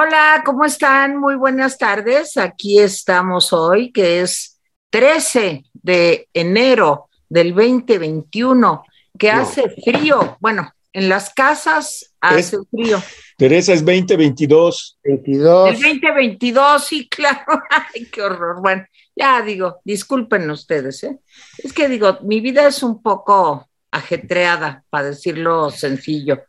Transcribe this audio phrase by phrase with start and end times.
[0.00, 1.18] Hola, ¿cómo están?
[1.18, 2.36] Muy buenas tardes.
[2.36, 8.84] Aquí estamos hoy, que es 13 de enero del 2021,
[9.18, 10.36] que hace frío.
[10.38, 13.02] Bueno, en las casas hace frío.
[13.36, 15.00] Teresa es 2022.
[15.02, 15.70] 22.
[15.70, 17.60] El 2022, sí, claro.
[17.68, 18.62] Ay, qué horror.
[18.62, 18.86] Bueno,
[19.16, 21.18] ya digo, disculpen ustedes, ¿eh?
[21.58, 26.44] Es que digo, mi vida es un poco ajetreada, para decirlo sencillo.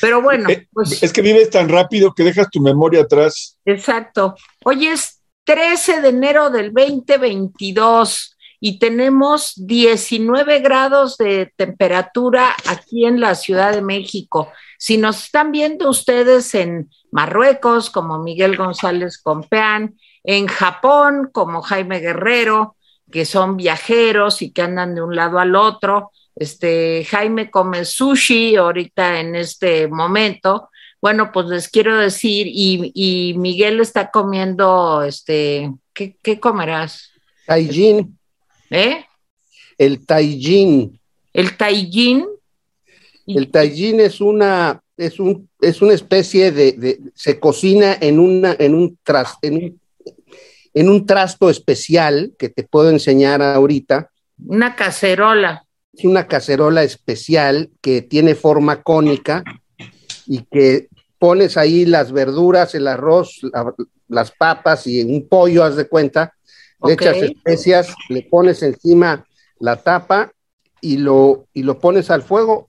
[0.00, 1.02] Pero bueno, eh, pues.
[1.02, 3.58] Es que vives tan rápido que dejas tu memoria atrás.
[3.64, 4.34] Exacto.
[4.64, 13.20] Hoy es 13 de enero del 2022 y tenemos 19 grados de temperatura aquí en
[13.20, 14.50] la Ciudad de México.
[14.78, 22.00] Si nos están viendo ustedes en Marruecos, como Miguel González Compeán, en Japón, como Jaime
[22.00, 22.76] Guerrero,
[23.10, 28.56] que son viajeros y que andan de un lado al otro, este, Jaime come sushi
[28.56, 30.68] ahorita en este momento.
[31.00, 37.10] Bueno, pues les quiero decir, y, Miguel está comiendo, este, ¿qué, comerás?
[37.46, 38.18] Taijin.
[38.70, 39.04] ¿Eh?
[39.78, 41.00] El taijin.
[41.32, 42.26] ¿El taijin?
[43.26, 48.74] El taijin es una, es un, es una especie de, se cocina en una, en
[48.74, 49.80] un tras, en un,
[50.74, 54.10] en un trasto especial que te puedo enseñar ahorita.
[54.44, 55.65] Una cacerola
[55.96, 59.44] es una cacerola especial que tiene forma cónica
[60.26, 63.40] y que pones ahí las verduras, el arroz,
[64.08, 66.34] las papas y un pollo, haz de cuenta,
[66.84, 69.26] le echas especias, le pones encima
[69.58, 70.32] la tapa
[70.80, 72.68] y lo, y lo pones al fuego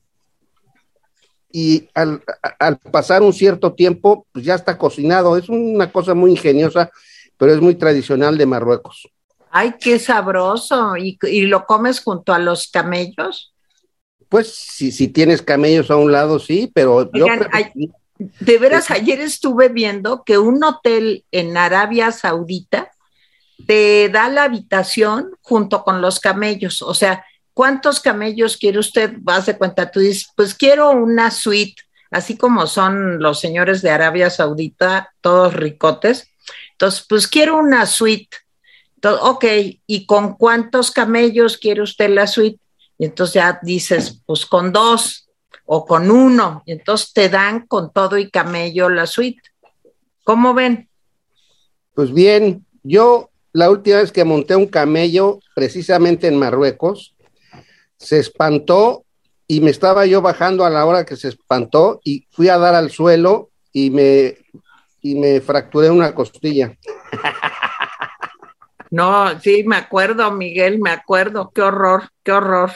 [1.51, 2.23] y al,
[2.59, 5.37] al, pasar un cierto tiempo, pues ya está cocinado.
[5.37, 6.91] Es una cosa muy ingeniosa,
[7.37, 9.09] pero es muy tradicional de Marruecos.
[9.51, 10.95] Ay, qué sabroso.
[10.97, 13.53] ¿Y, lo comes junto a los camellos?
[14.29, 17.25] Pues si, si tienes camellos a un lado, sí, pero yo
[18.19, 22.91] de veras, ayer estuve viendo que un hotel en Arabia Saudita
[23.67, 26.81] te da la habitación junto con los camellos.
[26.81, 29.13] O sea, ¿cuántos camellos quiere usted?
[29.19, 33.91] Vas de cuenta, tú dices, pues quiero una suite, así como son los señores de
[33.91, 36.29] Arabia Saudita, todos ricotes.
[36.71, 38.37] Entonces, pues quiero una suite
[39.03, 39.45] ok,
[39.85, 42.59] ¿y con cuántos camellos quiere usted la suite?
[42.97, 45.29] Y entonces ya dices, pues con dos
[45.65, 46.63] o con uno.
[46.65, 49.41] Y entonces te dan con todo y camello la suite.
[50.23, 50.89] ¿Cómo ven?
[51.93, 57.15] Pues bien, yo la última vez que monté un camello, precisamente en Marruecos,
[57.97, 59.03] se espantó
[59.47, 62.75] y me estaba yo bajando a la hora que se espantó y fui a dar
[62.75, 64.37] al suelo y me,
[65.01, 66.75] y me fracturé una costilla.
[68.89, 72.71] No, sí, me acuerdo, Miguel, me acuerdo, qué horror, qué horror.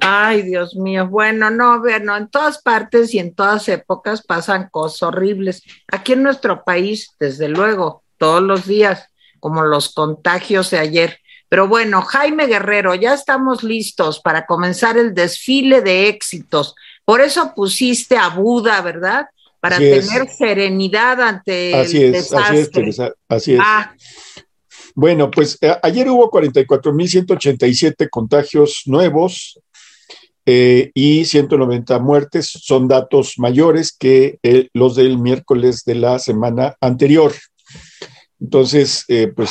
[0.00, 1.06] Ay, Dios mío.
[1.08, 5.62] Bueno, no, bueno, en todas partes y en todas épocas pasan cosas horribles.
[5.90, 9.06] Aquí en nuestro país, desde luego, todos los días,
[9.40, 11.18] como los contagios de ayer.
[11.48, 16.74] Pero bueno, Jaime Guerrero, ya estamos listos para comenzar el desfile de éxitos.
[17.04, 19.26] Por eso pusiste a Buda, ¿verdad?
[19.60, 22.88] Para tener serenidad ante así el es, desastre.
[22.88, 23.60] Así es, así es.
[23.62, 23.94] Ah,
[24.96, 29.60] bueno, pues eh, ayer hubo 44.187 contagios nuevos
[30.46, 32.46] eh, y 190 muertes.
[32.46, 37.34] Son datos mayores que eh, los del miércoles de la semana anterior.
[38.40, 39.04] Entonces,
[39.34, 39.50] pues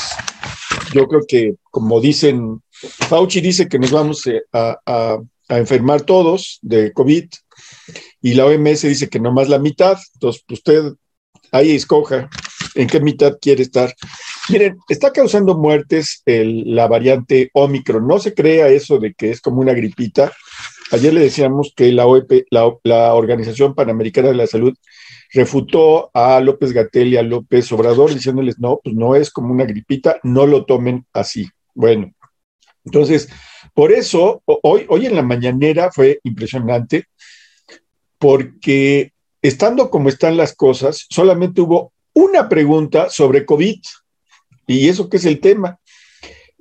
[0.94, 6.91] yo creo que, como dicen, Fauci dice que nos vamos a, a enfermar todos de
[6.91, 7.25] COVID
[8.22, 10.00] y la OMS dice que no más la mitad.
[10.16, 10.94] Entonces, pues, usted
[11.51, 12.29] ahí escoja
[12.73, 13.94] en qué mitad quiere estar.
[14.50, 18.07] Miren, está causando muertes la variante Omicron.
[18.07, 20.31] No se crea eso de que es como una gripita.
[20.91, 24.75] Ayer le decíamos que la OEP, la, Organización Panamericana de la Salud,
[25.34, 29.66] refutó a López Gatel y a López Obrador diciéndoles, no, pues no es como una
[29.66, 31.50] gripita, no lo tomen así.
[31.73, 32.11] Bueno,
[32.85, 33.28] entonces,
[33.73, 37.05] por eso, hoy, hoy en la mañanera fue impresionante,
[38.20, 39.11] porque
[39.41, 43.79] estando como están las cosas, solamente hubo una pregunta sobre COVID.
[44.67, 45.79] ¿Y eso qué es el tema?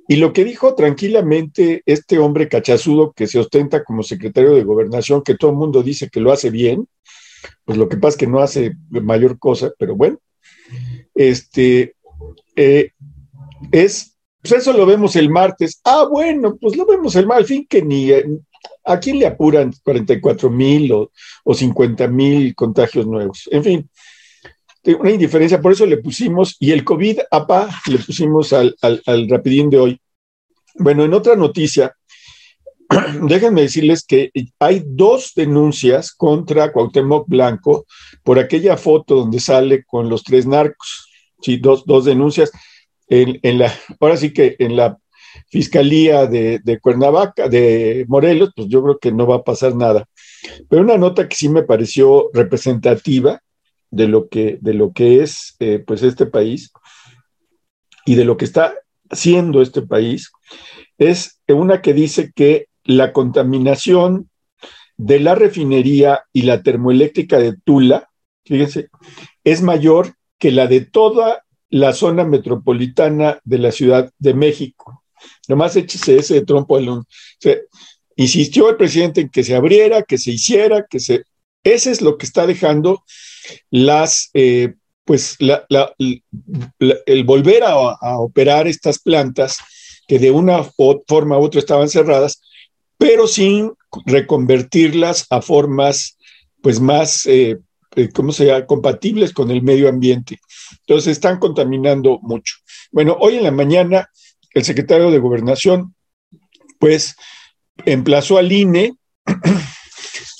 [0.07, 5.23] Y lo que dijo tranquilamente este hombre cachazudo que se ostenta como secretario de gobernación,
[5.23, 6.87] que todo el mundo dice que lo hace bien,
[7.63, 10.19] pues lo que pasa es que no hace mayor cosa, pero bueno,
[11.15, 11.95] este,
[12.55, 12.91] eh,
[13.71, 15.81] es, pues eso lo vemos el martes.
[15.83, 18.25] Ah, bueno, pues lo vemos el martes, al fin que ni, eh,
[18.83, 21.11] ¿a quién le apuran 44 mil o,
[21.43, 23.49] o 50 mil contagios nuevos?
[23.51, 23.89] En fin,
[24.93, 29.69] una indiferencia, por eso le pusimos, y el COVID, apa, le pusimos al, al, rapidín
[29.69, 30.01] de hoy.
[30.75, 31.95] Bueno, en otra noticia,
[33.23, 37.85] déjenme decirles que hay dos denuncias contra Cuauhtémoc Blanco
[38.23, 41.09] por aquella foto donde sale con los tres narcos.
[41.41, 42.51] Sí, dos, dos denuncias.
[43.07, 44.97] En, en, la, ahora sí que en la
[45.49, 50.05] Fiscalía de, de, Cuernavaca, de Morelos, pues yo creo que no va a pasar nada.
[50.69, 53.41] Pero una nota que sí me pareció representativa
[53.95, 56.71] de lo que, de lo que es eh, pues este país
[58.05, 58.73] y de lo que está
[59.09, 60.31] haciendo este país
[60.97, 64.29] es una que dice que la contaminación
[64.97, 68.09] de la refinería y la termoeléctrica de Tula,
[68.45, 68.89] fíjense,
[69.43, 75.03] es mayor que la de toda la zona metropolitana de la Ciudad de México.
[75.47, 77.03] Nomás échese ese trompo al
[78.17, 81.23] Insistió el presidente en que se abriera, que se hiciera, que se...
[81.63, 83.03] Ese es lo que está dejando
[83.69, 89.57] las, eh, pues, el volver a, operar estas plantas
[90.07, 90.63] que de una
[91.07, 92.41] forma u otra estaban cerradas,
[92.97, 93.71] pero sin
[94.05, 96.17] reconvertirlas a formas
[96.61, 97.59] pues más, eh,
[97.95, 100.39] eh, ¿cómo se llama?, compatibles con el medio ambiente.
[100.79, 102.55] Entonces están contaminando mucho.
[102.91, 104.09] Bueno, hoy en la mañana
[104.51, 105.93] el secretario de Gobernación
[106.79, 107.15] pues
[107.85, 108.95] emplazó al INE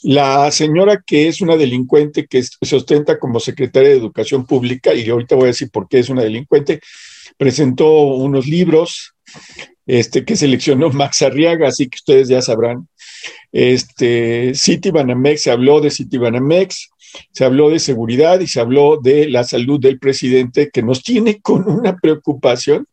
[0.06, 5.10] la señora que es una delincuente que se ostenta como secretaria de Educación Pública, y
[5.10, 6.80] ahorita voy a decir por qué es una delincuente,
[7.38, 9.16] presentó unos libros
[9.88, 12.88] este, que seleccionó Max Arriaga, así que ustedes ya sabrán.
[13.52, 16.92] Este, City Banamex, se habló de City Banamex,
[17.32, 21.42] se habló de seguridad y se habló de la salud del presidente, que nos tiene
[21.42, 22.88] con una preocupación.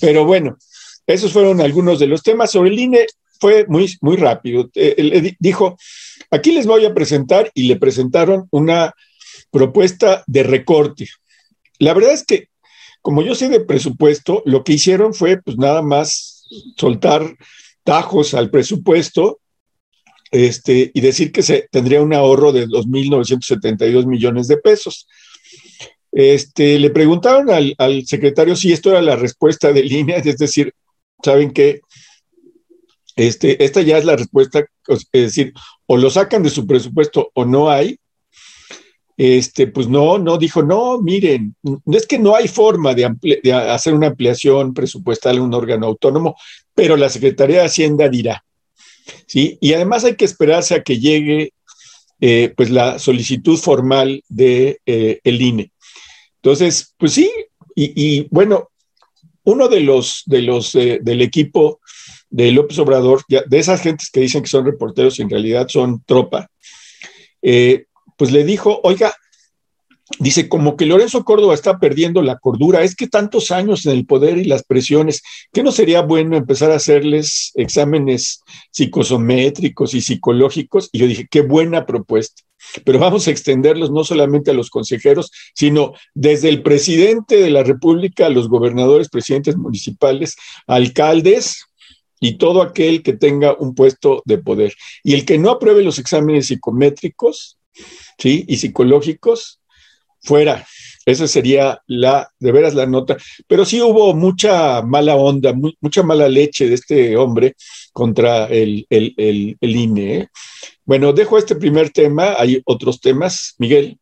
[0.00, 0.56] Pero bueno,
[1.06, 2.52] esos fueron algunos de los temas.
[2.52, 3.04] Sobre el INE
[3.38, 4.70] fue muy, muy rápido.
[4.74, 5.76] Eh, dijo,
[6.30, 8.94] aquí les voy a presentar y le presentaron una
[9.50, 11.08] propuesta de recorte.
[11.78, 12.48] La verdad es que
[13.02, 16.44] como yo sé de presupuesto, lo que hicieron fue pues nada más
[16.76, 17.36] soltar
[17.84, 19.40] tajos al presupuesto
[20.30, 25.08] este, y decir que se tendría un ahorro de 2.972 millones de pesos.
[26.12, 30.74] Este, le preguntaron al, secretario si esto era la respuesta de línea, es decir,
[31.22, 31.80] saben que
[33.18, 35.52] este, esta ya es la respuesta, es decir,
[35.86, 37.98] o lo sacan de su presupuesto o no hay,
[39.16, 41.56] este, pues no, no, dijo, no, miren,
[41.86, 43.10] es que no hay forma de,
[43.52, 46.36] hacer una ampliación presupuestal en un órgano autónomo,
[46.76, 48.44] pero la Secretaría de Hacienda dirá.
[49.26, 49.58] ¿sí?
[49.60, 51.52] Y además hay que esperarse a que llegue
[52.20, 55.72] eh, pues la solicitud formal de eh, INE.
[56.36, 57.28] Entonces, pues sí,
[57.74, 58.68] y, bueno,
[59.42, 61.80] uno de los, de los eh, del equipo
[62.30, 66.02] de López Obrador, de esas gentes que dicen que son reporteros y en realidad son
[66.04, 66.48] tropa,
[67.40, 69.14] pues le dijo, oiga,
[70.18, 74.06] dice, como que Lorenzo Córdoba está perdiendo la cordura, es que tantos años en el
[74.06, 75.22] poder y las presiones,
[75.52, 80.88] que no sería bueno empezar a hacerles exámenes psicosométricos y psicológicos?
[80.92, 82.42] Y yo dije, qué buena propuesta.
[82.84, 87.62] Pero vamos a extenderlos no solamente a los consejeros, sino desde el presidente de la
[87.62, 90.36] República, a los gobernadores, presidentes municipales,
[90.66, 91.67] alcaldes,
[92.20, 94.74] y todo aquel que tenga un puesto de poder.
[95.02, 97.58] Y el que no apruebe los exámenes psicométricos,
[98.18, 98.44] ¿sí?
[98.48, 99.60] Y psicológicos,
[100.20, 100.66] fuera.
[101.06, 103.16] Esa sería la, de veras, la nota.
[103.46, 107.54] Pero sí hubo mucha mala onda, mucha mala leche de este hombre
[107.92, 110.18] contra el, el, INE.
[110.18, 110.28] ¿eh?
[110.84, 112.34] Bueno, dejo este primer tema.
[112.38, 113.54] Hay otros temas.
[113.58, 113.98] Miguel.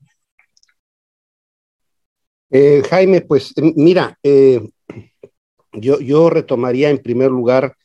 [2.51, 4.61] Eh, Jaime, pues mira, eh,
[5.73, 7.77] yo, yo retomaría en primer lugar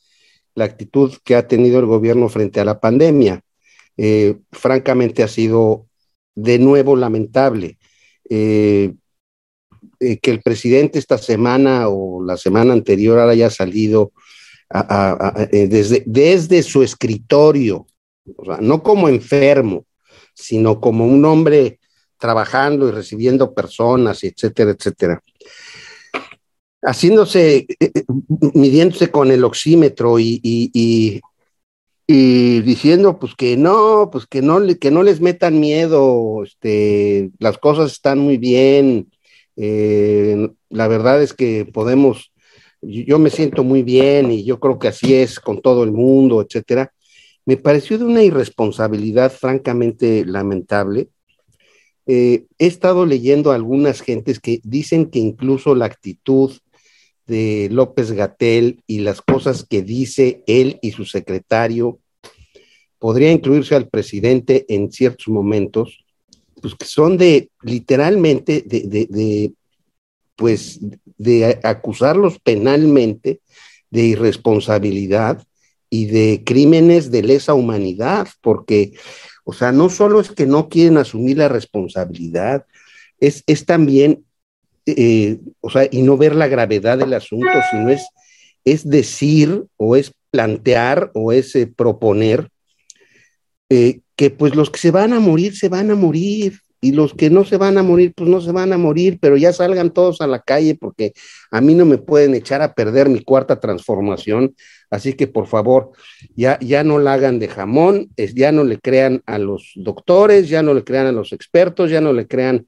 [0.55, 3.41] la actitud que ha tenido el gobierno frente a la pandemia.
[4.51, 5.87] francamente ha sido
[6.35, 7.77] de nuevo lamentable.
[8.29, 8.93] Eh,
[9.99, 14.13] eh, que el presidente esta semana o la semana anterior haya salido
[15.51, 17.85] eh, desde, desde su escritorio,
[18.61, 19.85] no como enfermo,
[20.33, 21.79] sino como un hombre
[22.17, 25.21] trabajando y recibiendo personas, etcétera, etcétera.
[26.81, 27.67] Haciéndose,
[28.53, 30.39] midiéndose con el oxímetro y,
[32.13, 37.57] y diciendo pues que no, pues que no, que no les metan miedo, este, las
[37.57, 39.09] cosas están muy bien,
[39.55, 42.31] eh, la verdad es que podemos,
[42.81, 46.41] yo me siento muy bien y yo creo que así es con todo el mundo,
[46.41, 46.91] etcétera.
[47.45, 51.09] Me pareció de una irresponsabilidad francamente lamentable.
[52.07, 56.51] Eh, he estado leyendo algunas gentes que dicen que incluso la actitud
[57.27, 61.99] de López Gatel y las cosas que dice él y su secretario
[62.99, 66.05] podría incluirse al presidente en ciertos momentos,
[66.61, 69.53] pues que son de literalmente de, de,
[70.35, 70.79] pues
[71.17, 73.41] de acusarlos penalmente
[73.89, 75.43] de irresponsabilidad
[75.89, 78.93] y de crímenes de lesa humanidad, porque,
[79.43, 82.65] o sea, no solo es que no quieren asumir la responsabilidad,
[83.19, 84.25] es, es también,
[84.97, 88.07] eh, o sea, y no ver la gravedad del asunto, sino es,
[88.65, 92.49] es decir o es plantear o es eh, proponer
[93.69, 97.13] eh, que pues los que se van a morir, se van a morir, y los
[97.13, 99.91] que no se van a morir, pues no se van a morir, pero ya salgan
[99.91, 101.13] todos a la calle porque
[101.51, 104.55] a mí no me pueden echar a perder mi cuarta transformación,
[104.89, 105.91] así que por favor,
[106.35, 110.49] ya, ya no la hagan de jamón, es, ya no le crean a los doctores,
[110.49, 112.65] ya no le crean a los expertos, ya no le crean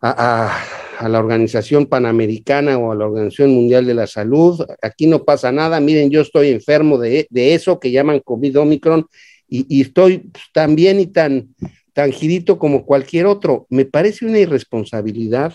[0.00, 5.24] a, a la Organización Panamericana o a la Organización Mundial de la Salud, aquí no
[5.24, 9.06] pasa nada, miren, yo estoy enfermo de, de eso que llaman COVID-Omicron
[9.48, 11.54] y, y estoy pues, tan bien y tan
[11.94, 13.66] tan girito como cualquier otro.
[13.70, 15.54] Me parece una irresponsabilidad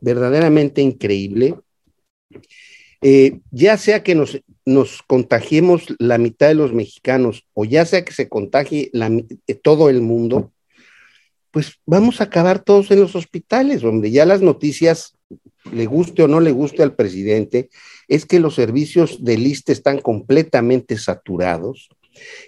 [0.00, 1.56] verdaderamente increíble.
[3.02, 8.04] Eh, ya sea que nos, nos, contagiemos la mitad de los mexicanos o ya sea
[8.04, 9.10] que se contagie la,
[9.46, 10.52] eh, todo el mundo,
[11.50, 15.16] pues vamos a acabar todos en los hospitales, donde ya las noticias,
[15.72, 17.70] le guste o no le guste al presidente,
[18.08, 21.88] es que los servicios de lista están completamente saturados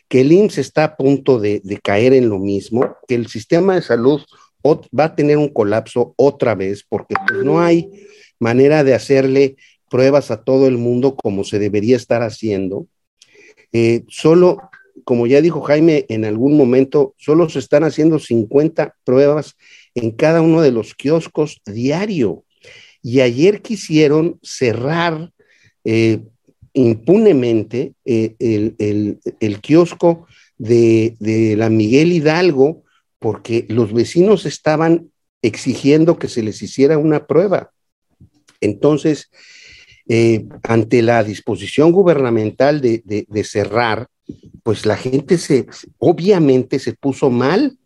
[0.09, 3.83] que el IMSS está a punto de, caer en lo mismo, que el sistema de
[3.83, 4.23] salud
[4.65, 7.91] va a tener un colapso otra vez, porque pues, no hay
[8.39, 9.57] manera de hacerle
[9.91, 12.87] pruebas a todo el mundo como se debería estar haciendo.
[13.73, 14.59] Eh, solo,
[15.05, 19.57] como ya dijo Jaime en algún momento, solo se están haciendo 50 pruebas
[19.95, 22.45] en cada uno de los kioscos diario.
[23.03, 25.33] Y ayer quisieron cerrar
[25.85, 26.21] eh,
[26.73, 32.85] impunemente eh, el, kiosco de, la Miguel Hidalgo
[33.19, 35.11] porque los vecinos estaban
[35.43, 37.73] exigiendo que se les hiciera una prueba.
[38.61, 39.31] Entonces,
[40.09, 44.09] eh, ante la disposición gubernamental de, de, cerrar,
[44.63, 45.67] pues la gente se,
[45.99, 47.79] obviamente se puso mal.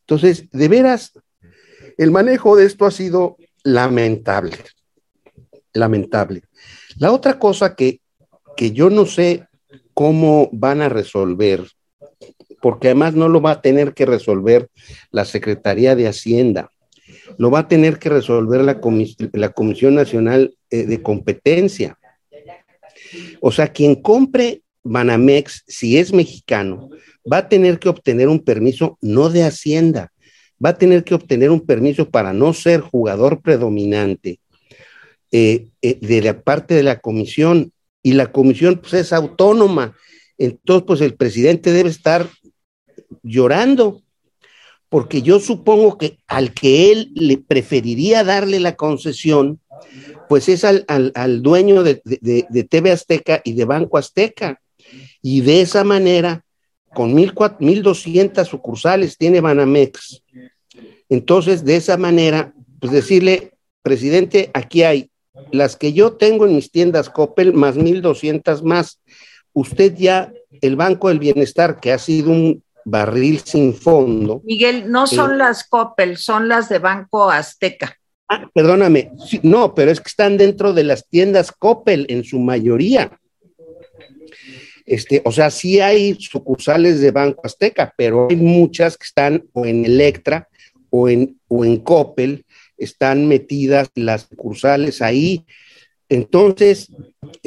[0.00, 1.12] Entonces, de veras,
[1.98, 4.56] el manejo de esto ha sido lamentable,
[5.72, 6.42] lamentable.
[6.98, 8.00] La otra cosa que
[8.56, 9.46] que yo no sé
[9.94, 11.64] cómo van a resolver,
[12.60, 14.68] porque además no lo va a tener que resolver
[15.10, 16.70] la Secretaría de Hacienda,
[17.38, 18.80] lo va a tener que resolver la,
[19.32, 21.98] la Comisión Nacional eh, de Competencia.
[23.40, 26.90] O sea, quien compre Banamex, si es mexicano,
[27.30, 30.12] va a tener que obtener un permiso no de Hacienda,
[30.64, 34.40] va a tener que obtener un permiso para no ser jugador predominante
[35.32, 39.96] eh, eh, de la parte de la comisión y la comisión pues es autónoma.
[40.38, 42.28] Entonces, pues el presidente debe estar
[43.22, 44.02] llorando,
[44.88, 49.60] porque yo supongo que al que él le preferiría darle la concesión,
[50.28, 54.60] pues es al, dueño de, TV Azteca y de Banco Azteca.
[55.22, 56.44] Y de esa manera,
[56.94, 60.22] con 1.200 sucursales tiene Banamex.
[61.08, 63.52] Entonces, de esa manera, pues decirle,
[63.82, 65.10] presidente, aquí hay
[65.52, 69.00] las que yo tengo en mis tiendas Coppel, más 1.200 más.
[69.52, 74.40] Usted ya, el Banco del Bienestar, que ha sido un barril sin fondo.
[74.44, 77.96] Miguel, no son eh, las Coppel, son las de Banco Azteca.
[78.28, 79.12] Ah, perdóname,
[79.42, 83.18] no, pero es que están dentro de las tiendas Coppel en su mayoría.
[84.86, 89.66] Este, o sea, sí hay sucursales de Banco Azteca, pero hay muchas que están o
[89.66, 90.48] en Electra
[90.90, 92.44] o en, o en Coppel
[92.78, 95.44] están metidas las sucursales ahí.
[96.08, 96.92] Entonces,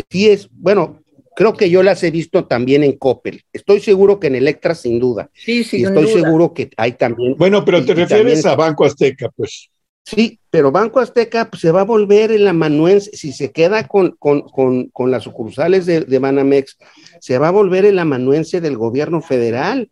[0.09, 1.01] sí es, bueno,
[1.35, 3.43] creo que yo las he visto también en Coppel.
[3.53, 5.29] Estoy seguro que en Electra, sin duda.
[5.33, 5.77] Sí, sí.
[5.77, 7.35] Y estoy seguro que hay también.
[7.37, 9.69] Bueno, pero te refieres a Banco Azteca, pues.
[10.05, 14.17] Sí, pero Banco Azteca pues, se va a volver el amanuense, si se queda con,
[14.17, 16.77] con, las sucursales de, de, Banamex,
[17.19, 19.91] se va a volver el amanuense del gobierno federal,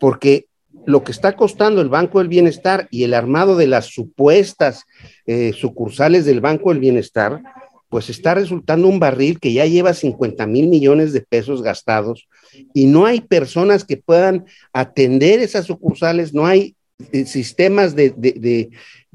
[0.00, 0.48] porque
[0.86, 4.84] lo que está costando el Banco del Bienestar y el armado de las supuestas
[5.26, 7.42] eh, sucursales del Banco del Bienestar,
[7.88, 12.28] pues está resultando un barril que ya lleva 50 mil millones de pesos gastados
[12.72, 16.74] y no hay personas que puedan atender esas sucursales, no hay
[17.12, 18.70] eh, sistemas de,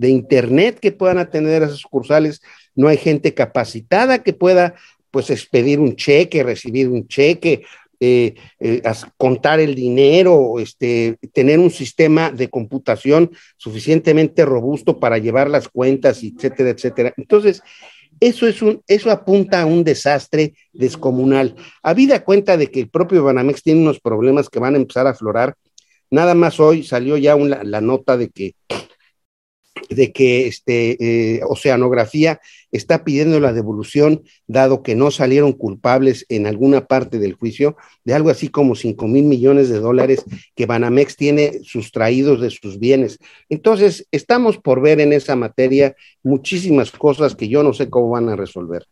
[0.08, 2.42] Internet que puedan atender esas sucursales,
[2.76, 4.76] no hay gente capacitada que pueda
[5.12, 7.64] pues expedir un cheque, recibir un cheque,
[8.00, 8.82] eh, eh,
[9.18, 16.24] contar el dinero, este, tener un sistema de computación suficientemente robusto para llevar las cuentas,
[16.24, 17.14] etcétera, etcétera.
[17.18, 17.62] Entonces,
[18.22, 21.56] eso, es un, eso apunta a un desastre descomunal.
[21.84, 25.12] Habida cuenta de que el propio Banamex tiene unos problemas que van a empezar a
[25.12, 25.56] aflorar,
[26.10, 28.56] nada más hoy salió ya la nota de que
[29.90, 32.40] de que este, eh, Oceanografía
[32.72, 38.14] está pidiendo la devolución, dado que no salieron culpables en alguna parte del juicio, de
[38.14, 40.24] algo así como 5 mil millones de dólares
[40.56, 43.18] que Banamex tiene sustraídos de sus bienes.
[43.50, 48.30] Entonces, estamos por ver en esa materia muchísimas cosas que yo no sé cómo van
[48.30, 48.86] a resolver.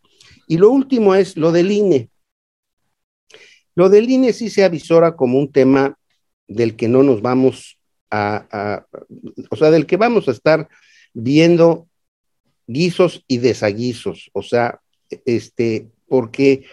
[0.48, 2.10] Y lo último es lo del INE.
[3.76, 5.98] Lo del INE sí se avisora como un tema
[6.48, 7.78] del que no nos vamos
[8.10, 8.86] a,
[9.50, 10.68] o sea, del que vamos a estar
[11.20, 11.88] viendo
[12.68, 14.82] guisos y desaguisos, o sea,
[15.26, 16.66] este, porque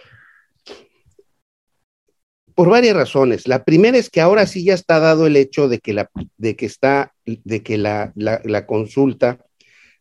[2.53, 3.47] por varias razones.
[3.47, 6.55] La primera es que ahora sí ya está dado el hecho de que la, de
[6.55, 9.39] que está, de que la, la, consulta,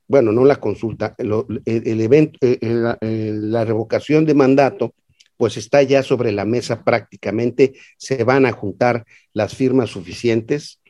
[0.07, 4.95] bueno, no la consulta, el, evento, eh, eh, la revocación de mandato,
[5.37, 10.81] pues está ya sobre la mesa prácticamente, se van a juntar las firmas suficientes.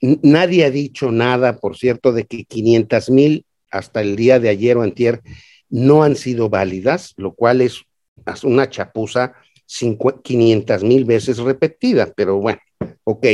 [0.00, 4.76] Nadie ha dicho nada, por cierto, de que 500 mil hasta el día de ayer
[4.76, 5.22] o antier
[5.68, 7.84] no han sido válidas, lo cual es
[8.42, 9.34] una chapuza
[10.22, 12.60] 500 mil veces repetida, pero bueno,
[13.04, 13.26] ok.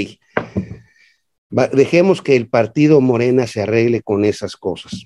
[1.73, 5.05] Dejemos que el partido Morena se arregle con esas cosas.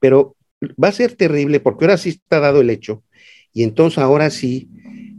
[0.00, 0.36] Pero
[0.82, 3.04] va a ser terrible porque ahora sí está dado el hecho
[3.52, 4.68] y entonces ahora sí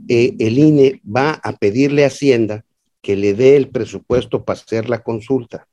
[0.10, 2.66] eh, el INE va a pedirle a Hacienda
[3.02, 5.68] que le dé el presupuesto para hacer la consulta.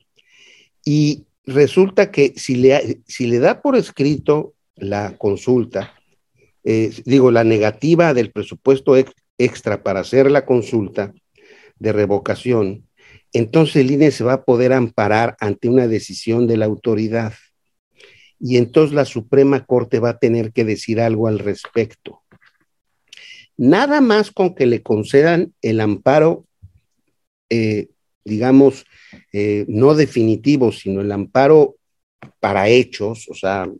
[0.85, 5.95] Y resulta que si le, si le da por escrito la consulta,
[6.65, 8.95] eh, digo, la negativa del presupuesto
[9.39, 11.15] extra para hacer la consulta
[11.79, 12.87] de revocación,
[13.33, 17.35] entonces el INE se va a poder amparar ante una decisión de la autoridad.
[18.39, 22.23] Y entonces la Suprema Corte va a tener que decir algo al respecto.
[23.59, 26.46] Nada más con que le concedan el amparo,
[27.51, 27.89] eh,
[28.25, 28.85] digamos,
[29.33, 31.77] eh, no definitivo, sino el amparo
[32.41, 33.71] para hechos, o sea,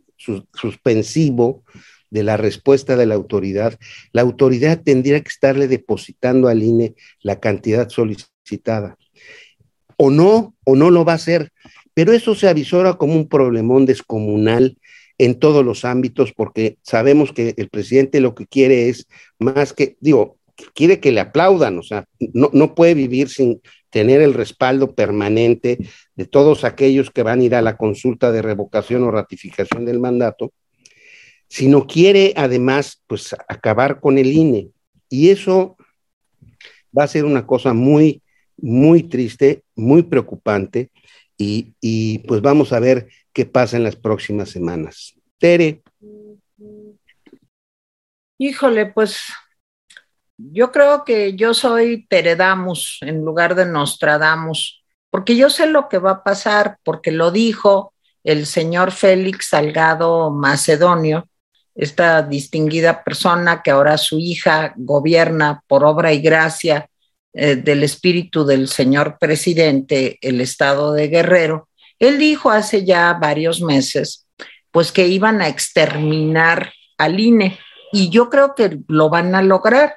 [0.53, 1.63] suspensivo
[2.09, 3.77] de la respuesta de la autoridad,
[4.13, 8.97] la autoridad tendría que estarle depositando al INE la cantidad solicitada.
[9.97, 11.51] O no, o no lo va a hacer,
[11.93, 14.77] pero eso se avisora como un problemón descomunal
[15.17, 19.07] en todos los ámbitos, porque sabemos que el presidente lo que quiere es
[19.39, 20.37] más que, digo,
[20.73, 25.77] quiere que le aplaudan, o sea, no, no puede vivir sin tener el respaldo permanente
[26.15, 29.99] de todos aquellos que van a ir a la consulta de revocación o ratificación del
[29.99, 30.51] mandato,
[31.47, 34.69] sino quiere además, pues, acabar con el INE.
[35.09, 35.77] Y eso
[36.97, 38.21] va a ser una cosa muy,
[38.57, 40.91] muy triste, muy preocupante,
[41.37, 45.13] y, y pues vamos a ver qué pasa en las próximas semanas.
[45.37, 45.83] Tere.
[48.39, 49.27] Híjole, pues
[50.37, 55.97] yo creo que yo soy Teredamus en lugar de Nostradamus, porque yo sé lo que
[55.97, 61.27] va a pasar, porque lo dijo el señor Félix Salgado Macedonio,
[61.73, 66.89] esta distinguida persona que ahora su hija gobierna por obra y gracia
[67.33, 71.69] eh, del espíritu del señor presidente el estado de Guerrero,
[71.99, 74.27] él dijo hace ya varios meses,
[74.71, 77.59] pues que iban a exterminar al INE
[77.91, 79.95] y yo creo que lo van a lograr,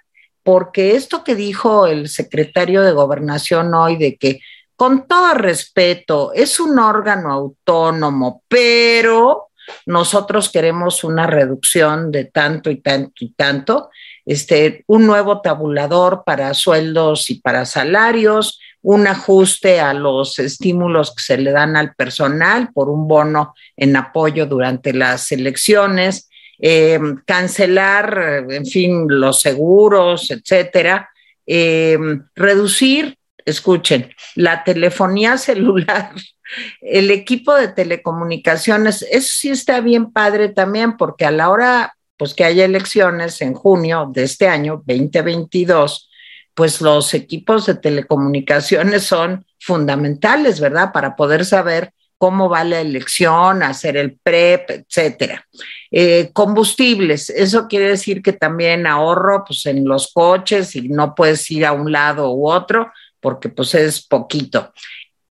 [0.50, 4.40] porque esto que dijo el secretario de gobernación hoy de que
[4.74, 9.50] con todo respeto es un órgano autónomo, pero
[9.86, 13.90] nosotros queremos una reducción de tanto y tanto y tanto,
[14.26, 21.22] este, un nuevo tabulador para sueldos y para salarios, un ajuste a los estímulos que
[21.22, 26.28] se le dan al personal por un bono en apoyo durante las elecciones,
[26.60, 31.10] eh, cancelar, en fin, los seguros, etcétera,
[31.46, 31.98] eh,
[32.34, 36.12] reducir, escuchen, la telefonía celular,
[36.80, 42.34] el equipo de telecomunicaciones, eso sí está bien padre también, porque a la hora pues
[42.34, 46.10] que haya elecciones en junio de este año 2022,
[46.52, 50.92] pues los equipos de telecomunicaciones son fundamentales, ¿verdad?
[50.92, 55.48] Para poder saber cómo va la elección, hacer el PREP, etcétera.
[55.90, 61.50] Eh, combustibles, eso quiere decir que también ahorro pues, en los coches y no puedes
[61.50, 64.70] ir a un lado u otro porque pues es poquito.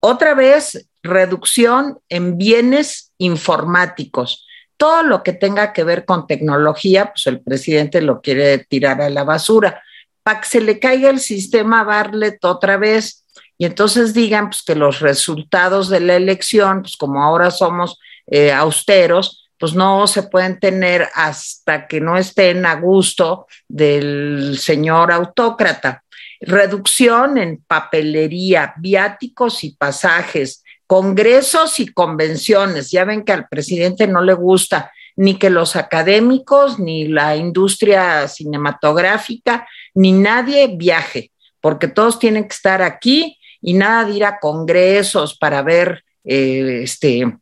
[0.01, 4.47] Otra vez, reducción en bienes informáticos.
[4.79, 9.11] Todo lo que tenga que ver con tecnología, pues el presidente lo quiere tirar a
[9.11, 9.83] la basura
[10.23, 13.27] para que se le caiga el sistema Bartlett otra vez
[13.61, 18.51] y entonces digan pues, que los resultados de la elección, pues como ahora somos eh,
[18.51, 26.03] austeros, pues no se pueden tener hasta que no estén a gusto del señor autócrata.
[26.41, 32.91] Reducción en papelería, viáticos y pasajes, congresos y convenciones.
[32.91, 38.27] Ya ven que al presidente no le gusta ni que los académicos, ni la industria
[38.27, 44.39] cinematográfica, ni nadie viaje, porque todos tienen que estar aquí y nada de ir a
[44.39, 47.39] congresos para ver eh, este,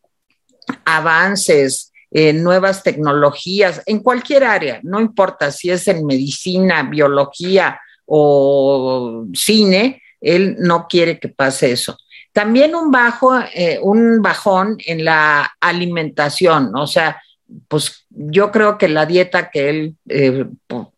[0.84, 9.26] avances, eh, nuevas tecnologías, en cualquier área, no importa si es en medicina, biología o
[9.34, 11.96] cine, él no quiere que pase eso.
[12.32, 17.20] También un bajo, eh, un bajón en la alimentación, o sea,
[17.68, 20.44] pues yo creo que la dieta que él eh,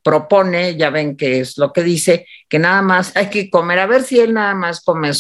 [0.03, 3.87] propone, ya ven que es lo que dice, que nada más hay que comer, a
[3.87, 5.11] ver si él nada más come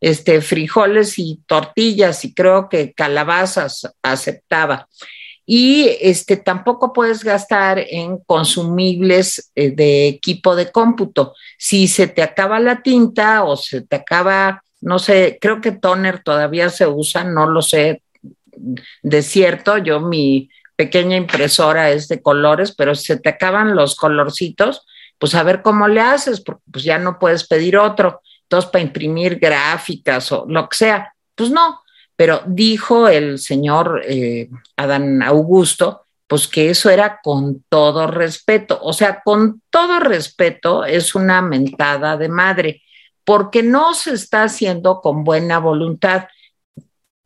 [0.00, 4.88] este, frijoles y tortillas y creo que calabazas aceptaba.
[5.50, 11.34] Y este, tampoco puedes gastar en consumibles eh, de equipo de cómputo.
[11.56, 16.22] Si se te acaba la tinta o se te acaba, no sé, creo que toner
[16.22, 18.02] todavía se usa, no lo sé
[19.02, 19.78] de cierto.
[19.78, 24.86] Yo mi pequeña impresora es de colores, pero si se te acaban los colorcitos,
[25.18, 28.22] pues a ver cómo le haces, porque pues ya no puedes pedir otro.
[28.42, 31.80] Entonces, para imprimir gráficas o lo que sea, pues no.
[32.14, 38.78] Pero dijo el señor eh, Adán Augusto, pues que eso era con todo respeto.
[38.80, 42.82] O sea, con todo respeto es una mentada de madre,
[43.24, 46.28] porque no se está haciendo con buena voluntad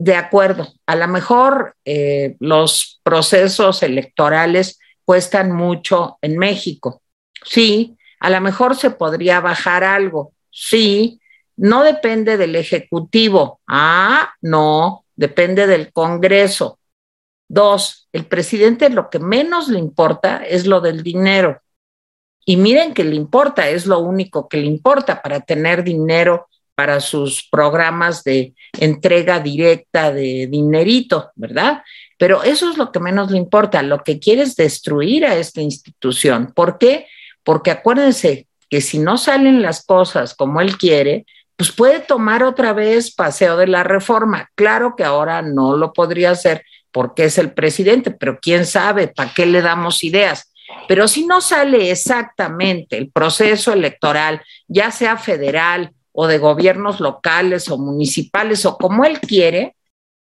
[0.03, 7.03] de acuerdo, a lo mejor eh, los procesos electorales cuestan mucho en México.
[7.45, 10.33] Sí, a lo mejor se podría bajar algo.
[10.51, 11.21] Sí,
[11.57, 13.61] no depende del Ejecutivo.
[13.69, 16.81] Ah, no, depende del Congreso.
[17.47, 21.63] Dos, el presidente lo que menos le importa es lo del dinero.
[22.45, 27.01] Y miren que le importa, es lo único que le importa para tener dinero para
[27.01, 31.83] sus programas de entrega directa de dinerito, ¿verdad?
[32.19, 33.83] Pero eso es lo que menos le importa.
[33.83, 36.53] Lo que quiere es destruir a esta institución.
[36.55, 37.07] ¿Por qué?
[37.43, 42.73] Porque acuérdense que si no salen las cosas como él quiere, pues puede tomar otra
[42.73, 44.51] vez paseo de la reforma.
[44.55, 49.33] Claro que ahora no lo podría hacer porque es el presidente, pero quién sabe, ¿para
[49.35, 50.53] qué le damos ideas?
[50.89, 57.69] Pero si no sale exactamente el proceso electoral, ya sea federal o de gobiernos locales
[57.71, 59.77] o municipales o como él quiere,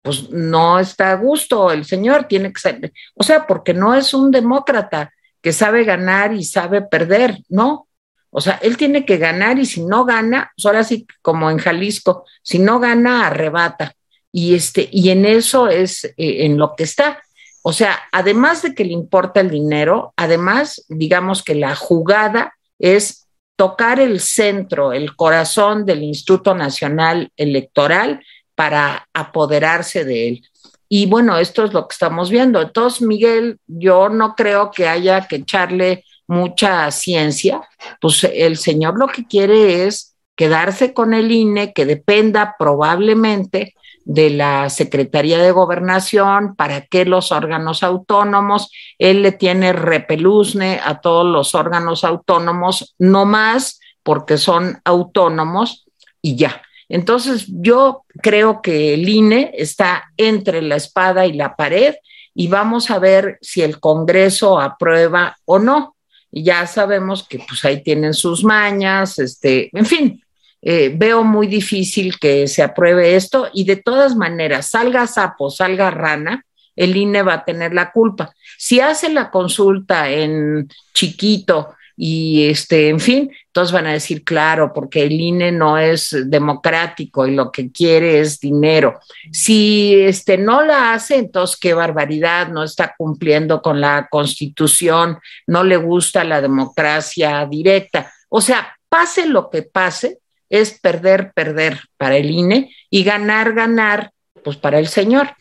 [0.02, 4.14] pues no está a gusto el señor, tiene que ser, o sea, porque no es
[4.14, 7.88] un demócrata que sabe ganar y sabe perder, no.
[8.30, 11.60] O sea, él tiene que ganar y si no gana, pues ahora sí, como en
[11.60, 13.94] Jalisco, si no gana, arrebata.
[14.32, 17.22] Y, este, y en eso es eh, en lo que está.
[17.62, 23.23] O sea, además de que le importa el dinero, además, digamos que la jugada es
[23.56, 28.24] tocar el centro, el corazón del Instituto Nacional Electoral
[28.56, 30.42] para apoderarse de él.
[30.90, 32.62] Y bueno, esto es lo que estamos viendo.
[32.62, 37.62] Entonces, Miguel, yo no creo que haya que echarle mucha ciencia,
[38.00, 43.74] pues el señor lo que quiere es quedarse con el INE, que dependa probablemente
[44.06, 51.00] de la Secretaría de Gobernación, para que los órganos autónomos, él le tiene repeluzne a
[51.02, 55.86] todos los órganos autónomos, no más porque son autónomos
[56.22, 56.62] y ya.
[56.90, 61.96] Entonces yo creo que el INE está entre la espada y la pared
[62.36, 65.96] y vamos a ver si el Congreso aprueba o no.
[66.32, 70.23] Ya sabemos que pues ahí tienen sus mañas, este, en fin,
[70.66, 75.92] eh, veo muy difícil que se apruebe esto y de todas maneras, salga sapo, salga
[75.92, 76.46] rana,
[76.76, 78.34] el INE va a tener la culpa.
[78.58, 84.72] Si hace la consulta en chiquito y este, en fin, todos van a decir, claro,
[84.74, 89.00] porque el INE no es democrático y lo que quiere es dinero.
[89.32, 95.64] Si este no la hace, entonces qué barbaridad, no está cumpliendo con la Constitución, no
[95.64, 98.12] le gusta la democracia directa.
[98.30, 100.20] O sea, pase lo que pase,
[100.54, 104.12] es perder, perder para el INE y ganar, ganar,
[104.44, 105.36] pues para el señor.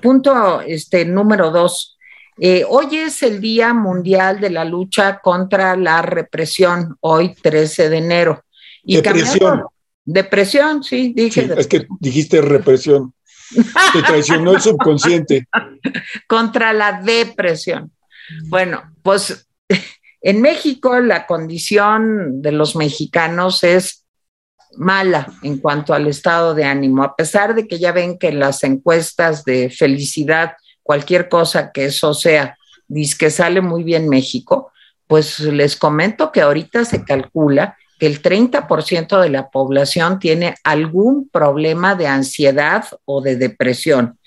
[0.00, 1.98] Punto este, número dos.
[2.38, 7.98] Eh, hoy es el Día Mundial de la Lucha contra la Represión, hoy 13 de
[7.98, 8.44] enero.
[8.82, 9.64] Y depresión.
[10.02, 11.50] Depresión, sí, dije.
[11.54, 13.12] es que dijiste represión.
[13.92, 15.46] Te traicionó el subconsciente.
[16.26, 17.92] contra la depresión.
[18.48, 19.46] Bueno, pues
[20.22, 24.06] en México la condición de los mexicanos es
[24.76, 28.64] mala en cuanto al estado de ánimo, a pesar de que ya ven que las
[28.64, 32.56] encuestas de felicidad, cualquier cosa que eso sea,
[32.88, 34.72] dice que sale muy bien México,
[35.06, 41.28] pues les comento que ahorita se calcula que el 30% de la población tiene algún
[41.28, 44.18] problema de ansiedad o de depresión.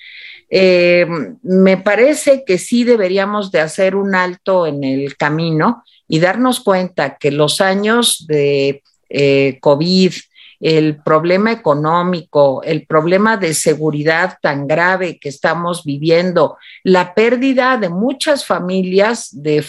[0.49, 1.05] Eh,
[1.41, 7.17] me parece que sí deberíamos de hacer un alto en el camino y darnos cuenta
[7.17, 10.13] que los años de eh, COVID,
[10.59, 17.89] el problema económico, el problema de seguridad tan grave que estamos viviendo, la pérdida de
[17.89, 19.63] muchas familias, de,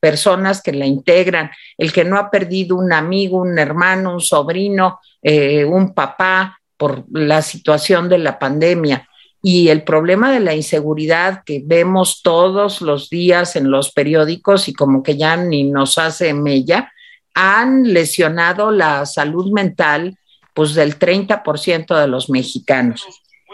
[0.00, 5.00] personas que la integran, el que no ha perdido un amigo, un hermano, un sobrino,
[5.20, 9.06] eh, un papá por la situación de la pandemia
[9.44, 14.72] y el problema de la inseguridad que vemos todos los días en los periódicos y
[14.72, 16.92] como que ya ni nos hace mella,
[17.34, 20.16] han lesionado la salud mental
[20.54, 23.04] pues del 30% de los mexicanos.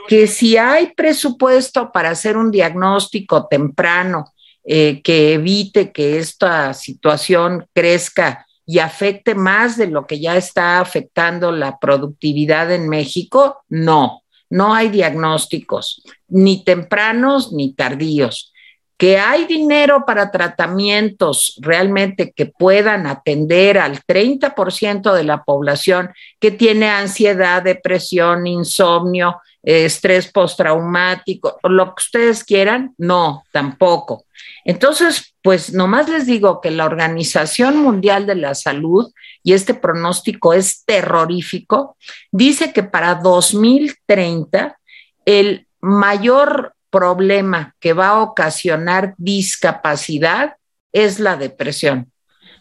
[0.08, 4.32] Que si hay presupuesto para hacer un diagnóstico temprano
[4.64, 10.80] eh, que evite que esta situación crezca y afecte más de lo que ya está
[10.80, 18.52] afectando la productividad en México, no no hay diagnósticos, ni tempranos ni tardíos.
[18.96, 26.50] Que hay dinero para tratamientos realmente que puedan atender al 30% de la población que
[26.50, 34.24] tiene ansiedad, depresión, insomnio, estrés postraumático, lo que ustedes quieran, no, tampoco.
[34.68, 39.10] Entonces, pues nomás les digo que la Organización Mundial de la Salud
[39.42, 41.96] y este pronóstico es terrorífico,
[42.32, 44.78] dice que para 2030
[45.24, 50.56] el mayor problema que va a ocasionar discapacidad
[50.92, 52.12] es la depresión.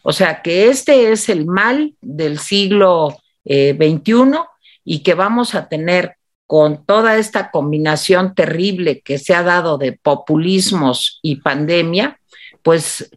[0.01, 4.45] O sea que este es el mal del siglo XXI eh,
[4.85, 6.16] y que vamos a tener
[6.47, 12.19] con toda esta combinación terrible que se ha dado de populismos y pandemia,
[12.63, 13.11] pues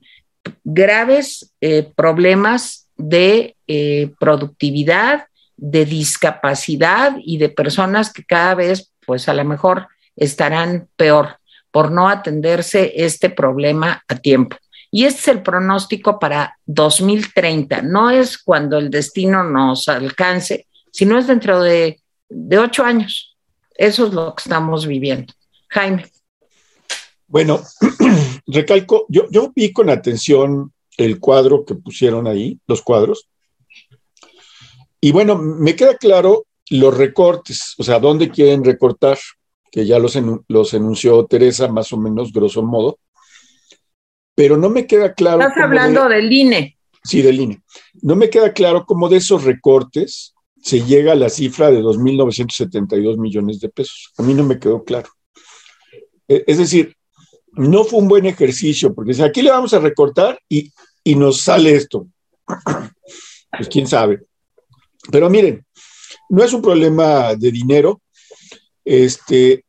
[0.65, 9.29] graves eh, problemas de eh, productividad, de discapacidad y de personas que cada vez, pues
[9.29, 11.39] a lo mejor estarán peor
[11.71, 14.57] por no atenderse este problema a tiempo.
[14.91, 17.83] Y este es el pronóstico para 2030.
[17.83, 22.00] No es cuando el destino nos alcance, sino es dentro de,
[22.31, 23.37] de ocho años.
[23.75, 25.33] Eso es lo que estamos viviendo.
[25.69, 26.07] Jaime.
[27.27, 27.61] Bueno,
[28.47, 33.29] recalco, yo, yo vi con atención el cuadro que pusieron ahí, los cuadros.
[35.01, 39.19] Y bueno, me queda claro los recortes, o sea, dónde quieren recortar,
[39.73, 42.99] que ya los, los enunció Teresa más o menos, grosso modo.
[44.35, 45.41] Pero no me queda claro.
[45.41, 46.77] Estás hablando del INE.
[47.03, 47.63] Sí, del INE.
[48.03, 53.19] No me queda claro cómo de esos recortes se llega a la cifra de 2.972
[53.19, 54.13] millones de pesos.
[54.19, 55.09] A mí no me quedó claro.
[56.29, 56.95] E, es decir,
[57.53, 60.71] no fue un buen ejercicio, porque aquí le vamos a recortar y
[61.05, 62.07] y nos sale esto.
[63.53, 64.21] Pues quién sabe.
[65.11, 65.67] Pero miren,
[66.29, 68.01] no es un problema de dinero.
[68.85, 69.65] Este,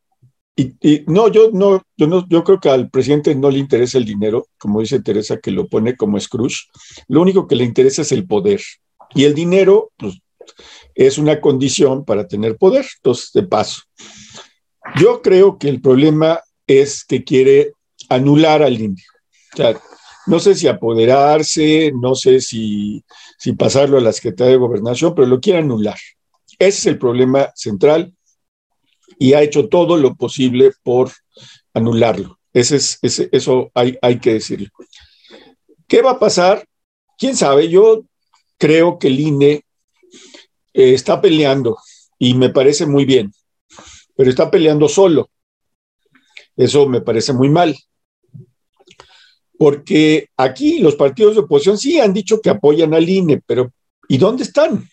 [0.54, 4.04] y, no, yo no, yo no, yo creo que al presidente no le interesa el
[4.04, 6.68] dinero, como dice Teresa, que lo pone como Scrooge.
[7.08, 8.60] Lo único que le interesa es el poder.
[9.16, 10.20] Y el dinero, pues,
[10.94, 12.86] es una condición para tener poder.
[12.96, 13.82] Entonces, de paso.
[14.96, 17.72] Yo creo que el problema es que quiere
[18.08, 19.06] anular al indio.
[19.54, 19.80] O sea,
[20.26, 23.04] no sé si apoderarse, no sé si,
[23.58, 25.98] pasarlo a la Secretaría de Gobernación, pero lo quiere anular.
[26.58, 28.14] Ese es el problema central
[29.18, 31.10] y ha hecho todo lo posible por
[31.74, 32.38] anularlo.
[32.52, 34.68] Ese es, eso hay, hay que decirlo.
[35.88, 36.66] ¿Qué va a pasar?
[37.18, 37.68] ¿Quién sabe?
[37.68, 38.04] Yo
[38.58, 39.64] creo que el INE
[40.74, 41.78] eh, está peleando
[42.18, 43.32] y me parece muy bien,
[44.16, 45.30] pero está peleando solo.
[46.56, 47.76] Eso me parece muy mal
[49.62, 53.72] porque aquí los partidos de oposición sí han dicho que apoyan al INE, pero
[54.08, 54.88] ¿y dónde están?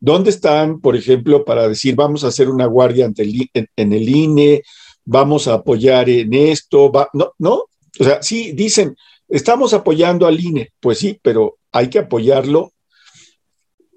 [0.00, 4.62] ¿Dónde están, por ejemplo, para decir vamos a hacer una guardia en, el INE,
[5.04, 6.90] vamos a apoyar en esto?
[7.12, 7.52] no, no,
[8.00, 8.96] o sea, sí dicen,
[9.28, 12.72] estamos apoyando al INE, pues sí, pero hay que apoyarlo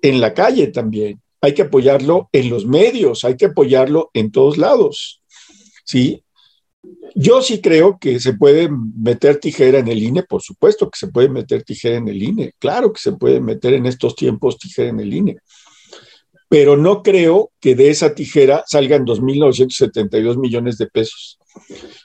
[0.01, 4.57] en la calle también, hay que apoyarlo en los medios, hay que apoyarlo en todos
[4.57, 5.21] lados,
[5.83, 6.23] ¿sí?
[7.15, 11.07] Yo sí creo que se puede meter tijera en el INE, por supuesto que se
[11.07, 14.89] puede meter tijera en el INE, claro que se puede meter en estos tiempos tijera
[14.89, 15.37] en el INE,
[16.47, 21.39] pero no creo que de esa tijera salgan 2.972 millones de pesos.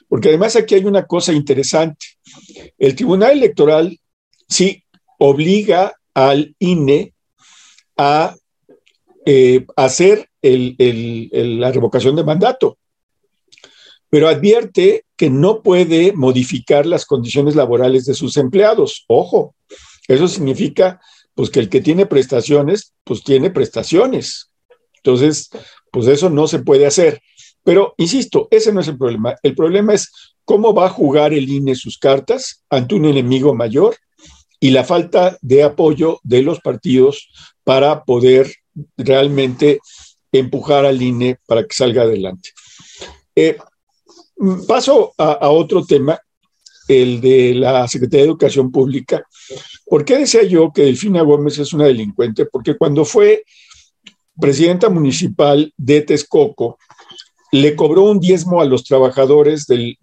[0.07, 2.05] Porque además aquí hay una cosa interesante.
[2.77, 3.97] El Tribunal Electoral
[4.47, 4.83] sí
[5.19, 7.13] obliga al INE
[8.01, 8.35] a
[9.25, 12.77] eh, hacer la revocación de mandato
[14.11, 19.05] pero advierte que no puede modificar las condiciones laborales de sus empleados.
[19.07, 19.55] Ojo,
[20.07, 20.99] eso significa
[21.33, 24.51] pues que el que tiene prestaciones, pues tiene prestaciones.
[24.97, 25.49] Entonces,
[25.93, 27.21] pues eso no se puede hacer.
[27.63, 29.35] Pero, insisto, ese no es el problema.
[29.43, 30.11] El problema es
[30.43, 33.95] cómo va a jugar el INE sus cartas ante un enemigo mayor
[34.61, 37.29] y la falta de apoyo de los partidos
[37.63, 38.53] para poder
[38.95, 39.79] realmente
[40.31, 42.51] empujar al INE para que salga adelante.
[43.35, 43.57] Eh,
[44.67, 46.19] paso a, otro tema,
[46.87, 49.23] el de la Secretaría de Educación Pública.
[49.85, 52.45] ¿Por qué decía yo que Delfina Gómez es una delincuente?
[52.45, 53.43] Porque cuando fue
[54.39, 56.77] presidenta municipal de Texcoco,
[57.51, 59.97] le cobró un diezmo a los trabajadores de,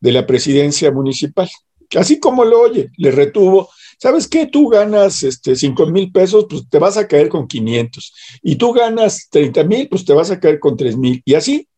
[0.00, 1.48] la presidencia municipal.
[1.96, 3.70] Así como lo oye, le retuvo.
[3.98, 4.46] ¿Sabes qué?
[4.46, 8.12] Tú ganas este, 5 mil pesos, pues te vas a caer con 500.
[8.42, 11.22] Y tú ganas 30 mil, pues te vas a caer con 3 mil.
[11.24, 11.68] Y así.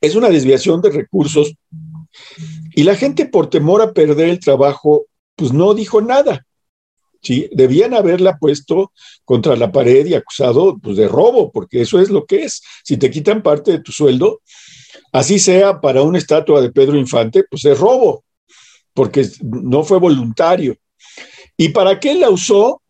[0.00, 1.54] Es una desviación de recursos.
[2.74, 6.46] Y la gente, por temor a perder el trabajo, pues no dijo nada.
[7.22, 7.48] ¿sí?
[7.52, 8.92] Debían haberla puesto
[9.24, 12.62] contra la pared y acusado pues, de robo, porque eso es lo que es.
[12.84, 14.40] Si te quitan parte de tu sueldo,
[15.12, 18.24] así sea para una estatua de Pedro Infante, pues es robo,
[18.96, 20.74] porque no fue voluntario.
[21.56, 22.82] ¿Y para qué la usó?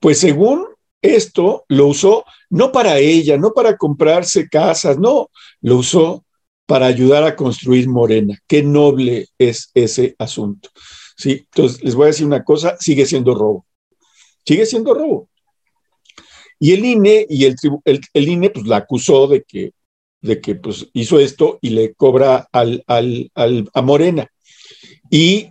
[0.00, 0.66] Pues según
[1.02, 6.24] esto, lo usó no para ella, no para comprarse casas, no, lo usó
[6.64, 8.38] para ayudar a construir Morena.
[8.46, 10.70] Qué noble es ese asunto.
[11.16, 11.46] ¿sí?
[11.52, 13.66] Entonces, les voy a decir una cosa, sigue siendo robo.
[14.44, 15.28] Sigue siendo robo.
[16.58, 19.72] Y el INE, y el, el, INE pues la acusó de que,
[20.22, 24.30] de que pues, hizo esto y le cobra al, al, a Morena.
[25.10, 25.50] Y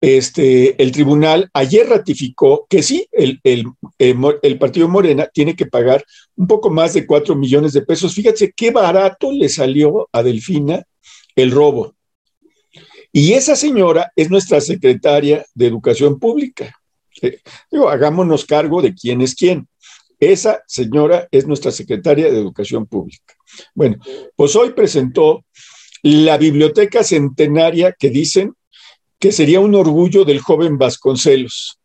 [0.00, 3.66] este, el tribunal ayer ratificó que sí, el, el,
[3.98, 8.12] el, partido Morena tiene que pagar un poco más de cuatro millones de pesos.
[8.12, 10.82] Fíjate qué barato le salió a Delfina
[11.36, 11.94] el robo.
[13.12, 16.74] Y esa señora es nuestra secretaria de Educación Pública.
[17.20, 17.40] Eh,
[17.70, 19.68] digo, hagámonos cargo de quién es quién.
[20.18, 23.34] Esa señora es nuestra secretaria de Educación Pública.
[23.74, 23.98] Bueno,
[24.34, 25.44] pues hoy presentó
[26.02, 28.54] la biblioteca centenaria que dicen
[29.18, 31.78] que sería un orgullo del joven Vasconcelos.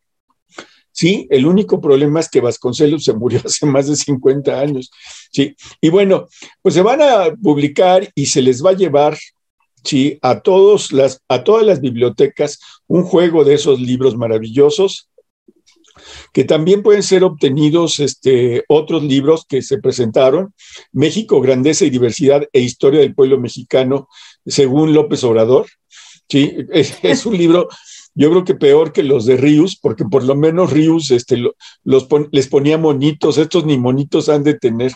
[0.92, 4.90] Sí, el único problema es que Vasconcelos se murió hace más de 50 años.
[5.32, 6.28] Sí, y bueno,
[6.64, 9.16] pues se van a publicar y se les va a llevar
[9.84, 10.18] ¿sí?
[10.24, 10.92] a, a todas
[11.64, 15.10] las bibliotecas un juego de esos libros maravillosos
[16.34, 20.54] que también pueden ser obtenidos este, otros libros que se presentaron,
[20.92, 24.08] México, Grandeza y Diversidad e Historia del Pueblo Mexicano,
[24.46, 25.68] según López Obrador.
[26.30, 27.70] Sí, es, un libro,
[28.14, 31.42] yo creo que peor que los de Rius, porque por lo menos Rius este,
[31.84, 34.92] los les ponía monitos, estos ni monitos han de tener.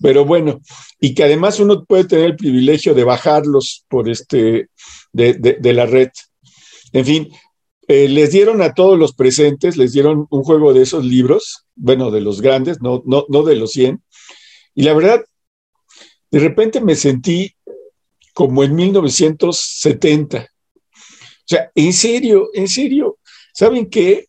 [0.00, 0.60] Pero bueno,
[1.00, 4.68] y que además uno puede tener el privilegio de bajarlos por este,
[5.12, 6.10] de, la red.
[6.92, 7.28] En fin,
[7.88, 12.10] eh, les dieron a todos los presentes, les dieron un juego de esos libros, bueno,
[12.10, 14.02] de los grandes, no, no, no de los 100.
[14.74, 15.24] Y la verdad,
[16.30, 17.54] de repente me sentí
[18.34, 20.38] como en 1970.
[20.42, 23.18] O sea, en serio, en serio,
[23.54, 24.26] ¿saben qué?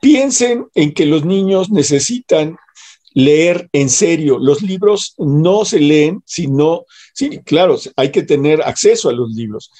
[0.00, 2.56] Piensen en que los niños necesitan
[3.14, 4.38] leer en serio.
[4.38, 9.70] Los libros no se leen sino, sí, claro, hay que tener acceso a los libros,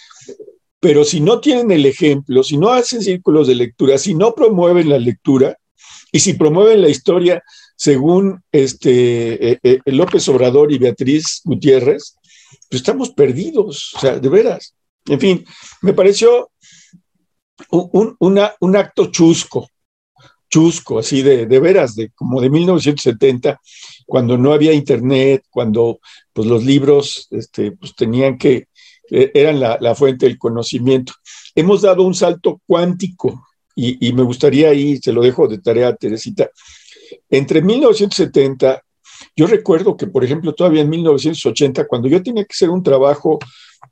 [0.81, 4.89] pero si no tienen el ejemplo, si no hacen círculos de lectura, si no promueven
[4.89, 5.57] la lectura
[6.13, 7.43] y si promueven la historia
[7.77, 12.17] según este, eh, eh, López Obrador y Beatriz Gutiérrez,
[12.69, 14.75] pues estamos perdidos, o sea, de veras.
[15.07, 15.45] En fin,
[15.83, 16.51] me pareció
[17.71, 19.69] un, un acto chusco,
[20.49, 23.61] chusco, así de, de veras, de como de 1970,
[24.07, 26.01] cuando no había internet, cuando
[26.33, 28.68] pues los libros este, pues, tenían que,
[29.11, 31.13] eran la, fuente del conocimiento.
[31.55, 35.95] Hemos dado un salto cuántico y, me gustaría ahí, se lo dejo de tarea a
[35.95, 36.51] Teresita,
[37.31, 38.83] entre 1970,
[39.37, 43.39] yo recuerdo que, por ejemplo, todavía en 1980, cuando yo tenía que hacer un trabajo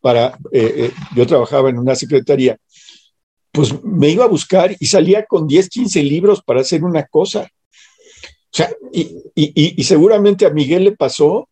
[0.00, 2.58] para, eh, eh, yo trabajaba en una secretaría,
[3.52, 7.42] pues me iba a buscar y salía con 10, 15 libros para hacer una cosa.
[7.42, 11.48] O sea, y, seguramente a Miguel le pasó,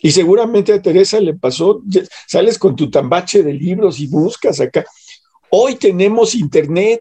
[0.00, 1.82] y seguramente a Teresa le pasó,
[2.26, 4.84] sales con tu tambache de libros y buscas acá.
[5.50, 7.00] Hoy tenemos internet,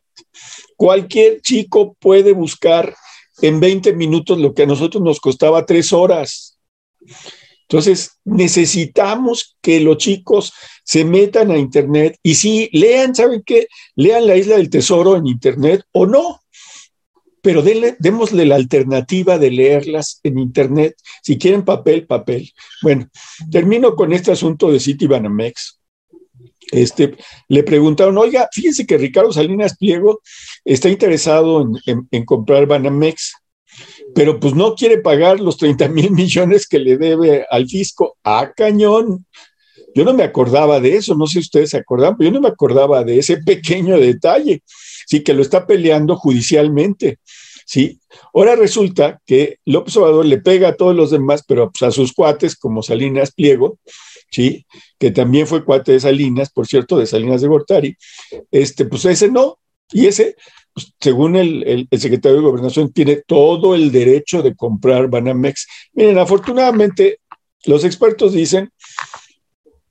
[0.76, 2.96] cualquier chico puede buscar
[3.42, 6.58] en 20 minutos lo que a nosotros nos costaba tres horas.
[7.70, 10.54] Entonces, necesitamos que los chicos
[10.86, 13.68] se metan a Internet y si lean, ¿saben qué?
[13.96, 16.40] Lean la isla del tesoro en Internet o no,
[17.48, 17.64] pero
[18.00, 20.98] démosle la alternativa de leerlas en Internet.
[21.24, 22.52] Si quieren papel, papel.
[22.82, 23.08] Bueno,
[23.50, 25.80] termino con este asunto de Citibanamex.
[26.74, 27.16] este,
[27.48, 30.20] le preguntaron, oiga, fíjense que Ricardo Salinas Pliego
[30.66, 33.36] está interesado en, comprar Banamex,
[34.14, 38.18] pero pues no quiere pagar los 30 mil millones que le debe al fisco.
[38.26, 39.26] ¡Ah, cañón!
[39.96, 42.42] Yo no me acordaba de eso, no sé si ustedes se acordan, pero yo no
[42.42, 44.62] me acordaba de ese pequeño detalle,
[45.08, 47.20] sí, que lo está peleando judicialmente.
[47.68, 48.00] ¿Sí?
[48.34, 52.14] Ahora resulta que López Obrador le pega a todos los demás, pero pues, a sus
[52.14, 53.78] cuates, como Salinas Pliego,
[54.32, 54.66] ¿sí?
[54.98, 57.98] Que también fue cuate de Salinas, por cierto, de Salinas de Gortari,
[58.52, 59.60] este, pues ese no,
[59.92, 60.38] y ese,
[60.74, 65.68] pues, según el, el, secretario de Gobernación, tiene todo el derecho de comprar Banamex.
[65.92, 67.20] Miren, afortunadamente,
[67.66, 68.72] los expertos dicen,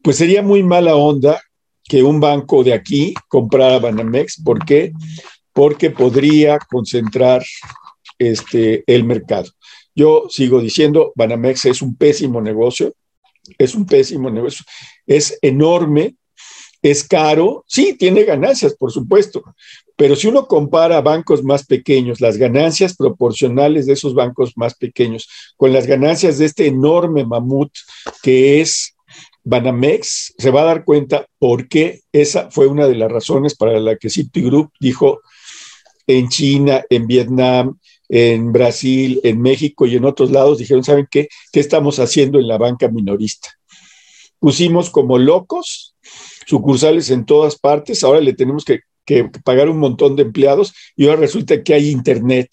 [0.02, 1.42] pues sería muy mala onda
[1.84, 4.92] que un banco de aquí comprara Banamex, ¿por qué?
[5.56, 7.42] Porque podría concentrar
[8.18, 9.48] este, el mercado.
[9.94, 12.92] Yo sigo diciendo, Banamex es un pésimo negocio,
[13.56, 14.66] es un pésimo negocio,
[15.06, 16.14] es enorme,
[16.82, 19.42] es caro, sí, tiene ganancias, por supuesto,
[19.96, 25.26] pero si uno compara bancos más pequeños, las ganancias proporcionales de esos bancos más pequeños
[25.56, 27.72] con las ganancias de este enorme mamut
[28.22, 28.94] que es
[29.42, 33.80] Banamex, se va a dar cuenta por qué esa fue una de las razones para
[33.80, 35.22] la que Citigroup dijo,
[36.06, 37.78] en China, en Vietnam,
[38.08, 41.28] en Brasil, en México y en otros lados dijeron, ¿saben qué?
[41.52, 43.48] ¿Qué estamos haciendo en la banca minorista?
[44.38, 45.96] Pusimos como locos
[46.46, 48.80] sucursales en todas partes, ahora le tenemos que,
[49.44, 52.50] pagar un montón de empleados y ahora resulta que hay internet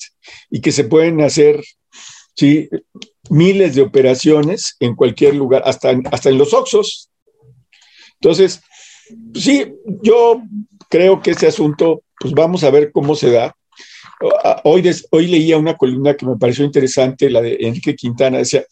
[0.51, 1.63] y que se pueden hacer
[2.35, 2.69] ¿sí?
[3.31, 7.09] miles de operaciones en cualquier lugar, hasta, hasta en los Oxos.
[8.21, 8.61] Entonces,
[9.33, 9.73] sí,
[10.03, 10.43] yo
[10.93, 13.55] creo que ese asunto pues vamos a ver cómo se da.
[14.63, 18.63] Hoy, hoy leía una columna que me pareció interesante, la de Enrique Quintana, decía,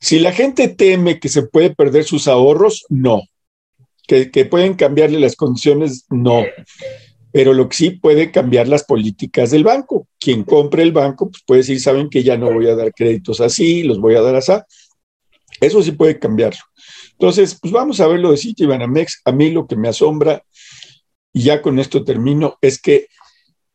[0.00, 3.22] si la gente teme que se puede perder sus ahorros, no.
[4.08, 6.42] Que, pueden cambiarle las condiciones, no.
[7.30, 10.08] Pero lo que sí puede cambiar las políticas del banco.
[10.18, 13.40] Quien compre el banco, pues puede decir, saben que ya no voy a dar créditos
[13.40, 14.52] así, los voy a dar así.
[15.60, 16.60] Eso sí puede cambiarlo.
[17.12, 19.22] Entonces, pues vamos a ver lo de Citibanamex.
[19.24, 20.42] A mí lo que me asombra
[21.34, 23.08] y ya con esto termino, es que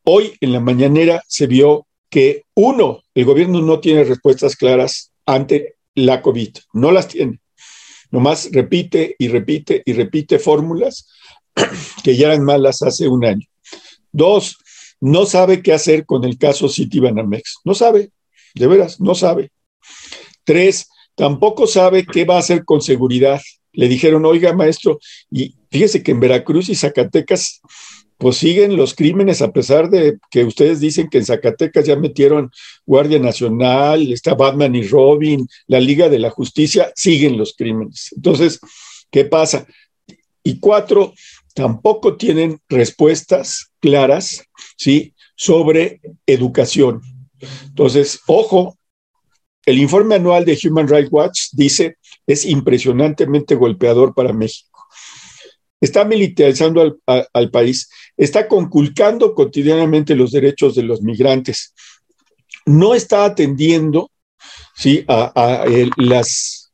[0.05, 5.76] hoy en la mañanera se vio que, uno, el gobierno no tiene respuestas claras ante
[5.93, 7.41] la COVID, no las tiene.
[8.12, 11.07] Nomás repite y repite y repite fórmulas
[12.03, 13.45] que ya eran malas hace un año.
[14.12, 14.57] Dos,
[15.01, 17.57] no sabe qué hacer con el caso Citibanamex.
[17.66, 18.12] No sabe,
[18.55, 19.51] de veras, no sabe.
[20.45, 23.41] Tres, tampoco sabe qué va a hacer con seguridad
[23.74, 24.99] le dijeron, oiga, maestro,
[25.32, 27.61] y fíjese que en Veracruz y Zacatecas,
[28.17, 32.51] pues siguen los crímenes, a pesar de que ustedes dicen que en Zacatecas ya metieron
[32.86, 38.09] Guardia Nacional, está Batman y Robin, la Liga de la Justicia, siguen los crímenes.
[38.15, 38.59] Entonces,
[39.09, 39.65] ¿qué pasa?
[40.43, 41.13] Y cuatro,
[41.53, 44.43] tampoco tienen respuestas claras,
[44.76, 45.13] ¿sí?
[45.36, 47.01] Sobre educación.
[47.67, 48.78] Entonces, ojo,
[49.65, 51.97] el informe anual de Human Rights Watch dice
[52.30, 54.86] es impresionantemente golpeador para México.
[55.82, 61.74] Está militarizando al, país, está conculcando cotidianamente los derechos de los migrantes,
[62.68, 64.12] no está atendiendo
[64.76, 65.04] ¿sí?
[65.08, 65.66] a,
[65.98, 66.72] las,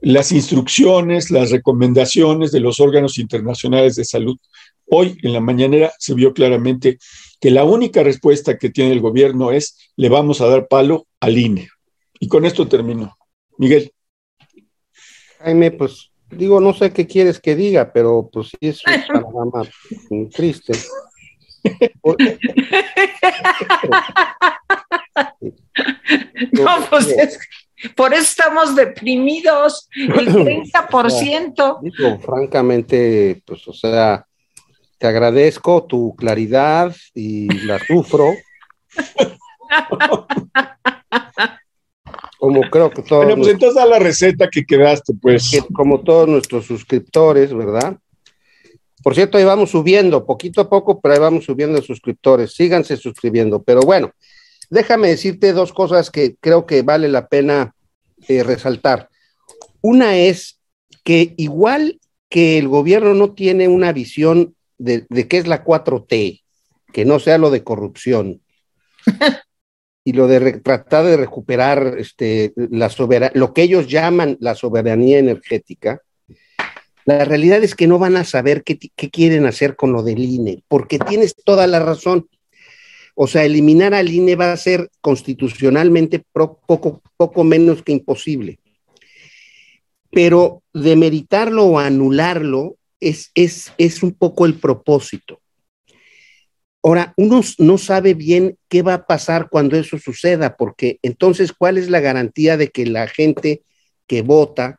[0.00, 4.38] las instrucciones, las recomendaciones de los órganos internacionales de salud.
[4.86, 6.96] Hoy en la mañanera se vio claramente
[7.38, 11.36] que la única respuesta que tiene el gobierno es le vamos a dar palo al
[11.36, 11.68] INE.
[12.18, 13.14] Y con esto termino.
[13.58, 13.92] Miguel.
[15.46, 19.62] Jaime, pues digo, no sé qué quieres que diga, pero pues sí es un panorama
[20.32, 20.72] triste.
[26.50, 27.38] no, pues es,
[27.94, 30.26] por eso estamos deprimidos, el
[30.72, 31.78] 30%.
[31.80, 34.26] Digo, francamente, pues, o sea,
[34.98, 38.32] te agradezco tu claridad y la sufro.
[42.38, 43.24] como creo que todos.
[43.24, 45.50] Bueno, pues entonces a la receta que quedaste, pues.
[45.72, 47.98] como todos nuestros suscriptores, ¿verdad?
[49.02, 52.54] Por cierto, ahí vamos subiendo, poquito a poco, pero ahí vamos subiendo suscriptores.
[52.54, 53.62] Síganse suscribiendo.
[53.62, 54.10] Pero bueno,
[54.68, 57.74] déjame decirte dos cosas que creo que vale la pena
[58.28, 59.08] eh, resaltar.
[59.80, 60.58] Una es
[61.04, 66.42] que igual que el gobierno no tiene una visión de, de qué es la 4T,
[66.92, 68.42] que no sea lo de corrupción,
[70.06, 72.88] y lo de tratar de recuperar este, la
[73.34, 76.00] lo que ellos llaman la soberanía energética,
[77.04, 80.62] la realidad es que no van a saber qué, quieren hacer con lo del INE,
[80.68, 82.28] porque tienes toda la razón.
[83.16, 88.60] O sea, eliminar al INE va a ser constitucionalmente poco, poco menos que imposible.
[90.12, 95.40] Pero demeritarlo o anularlo es, es, es un poco el propósito.
[96.86, 101.78] Ahora, uno no sabe bien qué va a pasar cuando eso suceda, porque entonces, ¿cuál
[101.78, 103.64] es la garantía de que la gente
[104.06, 104.78] que vota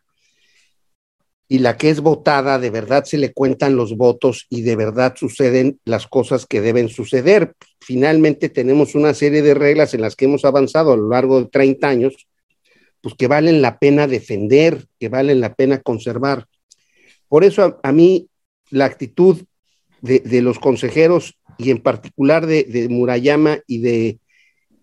[1.50, 5.16] y la que es votada, de verdad se le cuentan los votos y de verdad
[5.18, 7.56] suceden las cosas que deben suceder?
[7.82, 11.50] Finalmente tenemos una serie de reglas en las que hemos avanzado a lo largo de
[11.50, 12.30] 30 años,
[13.02, 16.48] pues que valen la pena defender, que valen la pena conservar.
[17.28, 18.30] Por eso a, mí
[18.70, 19.44] la actitud
[20.02, 24.20] de, los consejeros y en particular de, Murayama y de,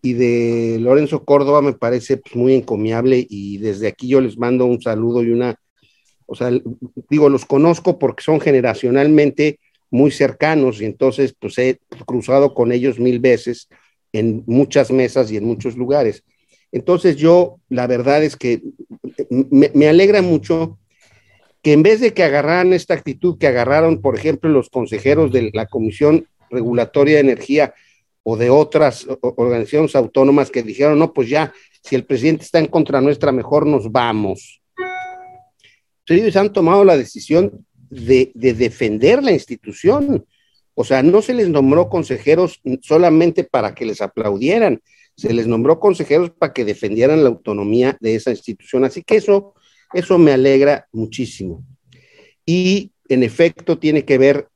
[0.03, 4.67] y de Lorenzo Córdoba me parece pues, muy encomiable y desde aquí yo les mando
[4.67, 5.57] un saludo y una,
[6.27, 6.51] o sea,
[7.09, 9.61] digo, los conozco porque son generacionalmente
[9.91, 13.69] muy cercanos y entonces pues he cruzado con ellos mil veces
[14.13, 16.25] en muchas mesas y en muchos lugares.
[16.73, 18.63] Entonces yo, la verdad es que
[19.31, 20.79] me, me alegra mucho
[21.63, 25.51] que en vez de que agarraran esta actitud que agarraron, por ejemplo, los consejeros de
[25.55, 27.75] la Comisión Regulatoria de Energía
[28.23, 31.53] o de otras organizaciones autónomas que dijeron, no, pues ya,
[31.83, 34.63] si el presidente está en contra nuestra, mejor nos vamos.
[36.07, 40.27] Ellos han tomado la decisión de, de defender la institución.
[40.75, 44.83] O sea, no se les nombró consejeros solamente para que les aplaudieran,
[45.17, 48.85] se les nombró consejeros para que defendieran la autonomía de esa institución.
[48.85, 49.55] Así que eso
[49.95, 51.65] eso me alegra muchísimo.
[52.45, 54.49] Y en efecto tiene que ver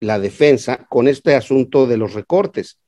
[0.00, 2.78] la defensa con este asunto de los recortes.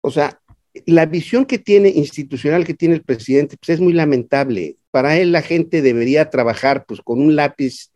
[0.00, 0.40] O sea,
[0.84, 4.76] la visión que tiene institucional que tiene el presidente pues es muy lamentable.
[4.90, 7.90] Para él la gente debería trabajar pues con un lápiz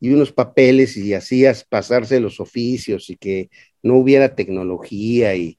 [0.00, 3.50] y unos papeles y así pasarse los oficios y que
[3.82, 5.58] no hubiera tecnología y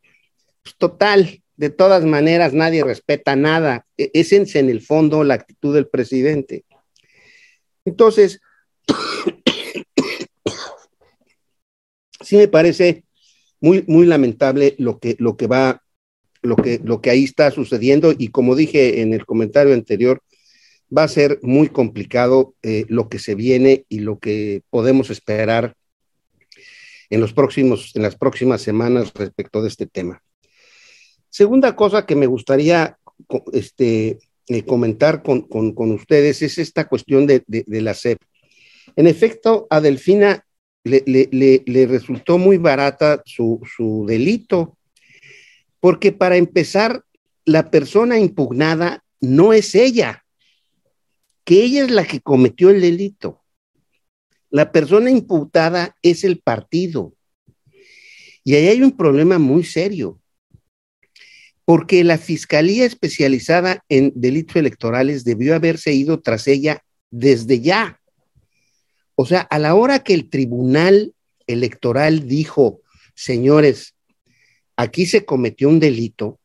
[0.63, 3.85] pues, total, de todas maneras nadie respeta nada.
[3.97, 6.63] E, es en el fondo la actitud del presidente.
[7.85, 8.39] Entonces,
[12.21, 13.03] sí me parece
[13.61, 15.83] muy, muy lamentable lo que, lo que va,
[16.41, 20.21] lo que, lo que ahí está sucediendo y como dije en el comentario anterior,
[20.95, 25.75] va a ser muy complicado eh, lo que se viene y lo que podemos esperar
[27.09, 30.21] en los próximos, en las próximas semanas respecto de este tema.
[31.29, 32.97] Segunda cosa que me gustaría
[33.53, 35.45] este, eh, comentar con,
[35.91, 38.19] ustedes es esta cuestión de, la SEP.
[38.95, 39.79] En efecto, a
[40.83, 44.77] Le, resultó muy barata su, su, delito,
[45.79, 47.03] porque para empezar,
[47.45, 50.25] la persona impugnada no es ella,
[51.43, 53.43] que ella es la que cometió el delito.
[54.49, 57.13] La persona imputada es el partido.
[58.43, 60.19] Y ahí hay un problema muy serio
[61.69, 67.98] porque la Fiscalía Especializada en Delitos Electorales debió haberse ido tras ella desde ya.
[69.21, 71.13] O sea, a la hora que el Tribunal
[71.45, 72.83] Electoral dijo,
[73.15, 73.93] señores,
[74.77, 76.39] aquí se cometió un delito,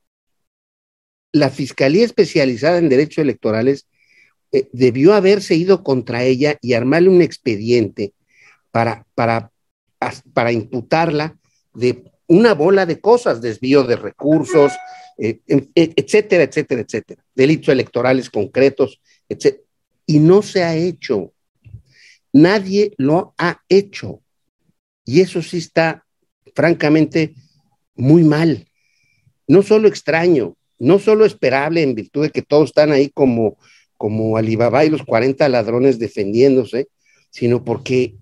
[1.30, 3.86] la Fiscalía Especializada en Derechos Electorales
[4.50, 8.12] eh, debió haberse ido contra ella y armarle un expediente
[8.72, 9.52] para, para,
[10.32, 11.38] para imputarla
[11.74, 14.72] de una bola de cosas, desvío de recursos,
[15.16, 19.62] eh, e, etcétera, etcétera, etcétera, delitos electorales concretos, etcétera.
[20.06, 21.33] Y no se ha hecho.
[22.34, 24.20] Nadie lo ha hecho.
[25.04, 26.04] Y eso sí está,
[26.52, 27.32] francamente,
[27.94, 28.66] muy mal.
[29.46, 33.56] No solo extraño, no solo esperable en virtud de que todos están ahí como,
[33.96, 36.88] como Alibaba y los 40 ladrones defendiéndose,
[37.30, 38.16] sino porque,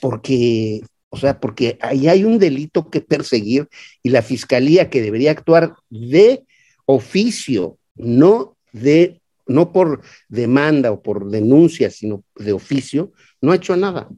[0.00, 0.80] porque
[1.10, 3.68] o sea, porque ahí hay un delito que perseguir
[4.02, 6.44] y la fiscalía que debería actuar de
[6.86, 13.76] oficio, no de no por demanda o por denuncia, sino de oficio, no ha hecho
[13.76, 14.08] nada.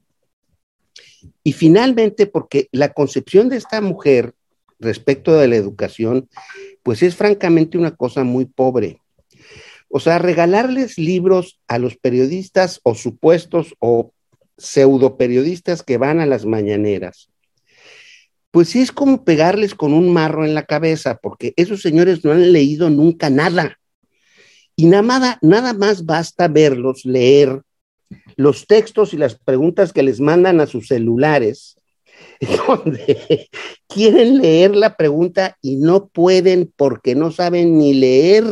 [1.43, 4.35] Y finalmente, porque la concepción de esta mujer
[4.79, 6.29] respecto de la educación,
[6.83, 9.01] pues es francamente una cosa muy pobre.
[9.89, 14.13] O sea, regalarles libros a los periodistas o supuestos o
[14.57, 17.31] pseudo periodistas que van a las mañaneras,
[18.51, 22.33] pues sí es como pegarles con un marro en la cabeza, porque esos señores no
[22.33, 23.78] han leído nunca nada.
[24.79, 27.63] Y nada, nada más basta verlos, leer
[28.37, 31.77] los textos y las preguntas que les mandan a sus celulares,
[32.69, 33.49] donde
[33.89, 38.45] quieren leer la pregunta y no pueden porque no saben ni leer.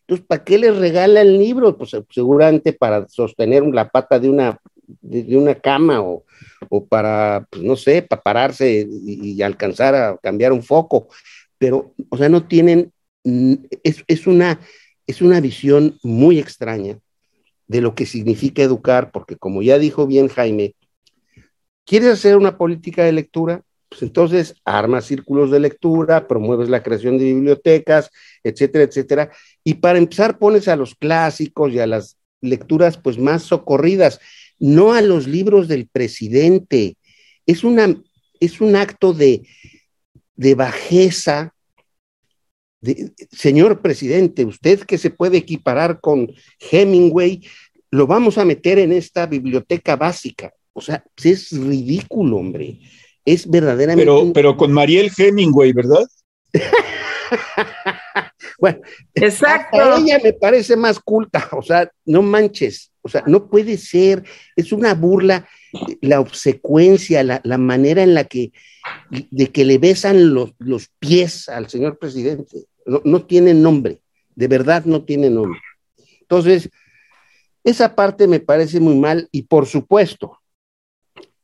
[0.00, 1.76] Entonces, ¿para qué les regalan libros?
[1.78, 4.60] Pues seguramente para sostener la pata de una
[5.00, 6.24] de, una cama o,
[6.90, 11.08] para, pues, no sé, para pararse y, alcanzar a cambiar un foco,
[11.56, 12.92] pero, o sea, no tienen,
[13.24, 14.60] mm, es, una,
[15.06, 16.98] es una visión muy extraña
[17.66, 20.74] de lo que significa educar, porque como ya dijo bien Jaime,
[21.84, 23.62] ¿quieres hacer una política de lectura?
[23.88, 28.10] Pues entonces armas círculos de lectura, promueves la creación de bibliotecas,
[28.42, 29.30] etcétera, etcétera.
[29.62, 34.20] Y para empezar pones a los clásicos y a las lecturas pues más socorridas,
[34.58, 36.96] no a los libros del presidente.
[37.46, 37.94] Es, una,
[38.40, 39.46] es un acto de,
[40.36, 41.53] de bajeza.
[42.84, 46.32] De, señor presidente, usted que se puede equiparar con
[46.70, 47.42] Hemingway,
[47.90, 50.52] lo vamos a meter en esta biblioteca básica.
[50.72, 52.80] O sea, es ridículo, hombre.
[53.24, 54.04] Es verdaderamente.
[54.04, 56.04] Pero, pero con Mariel Hemingway, ¿verdad?
[58.58, 58.80] bueno,
[59.14, 59.96] exacto.
[59.96, 64.24] ella me parece más culta, o sea, no manches, o sea, no puede ser,
[64.56, 65.48] es una burla
[66.00, 68.52] la obsecuencia, la, manera en la que,
[69.30, 74.00] de que le besan los, los pies al señor presidente, no, no tiene nombre,
[74.34, 75.60] de verdad no tiene nombre.
[76.20, 76.70] Entonces,
[77.62, 80.38] esa parte me parece muy mal y por supuesto,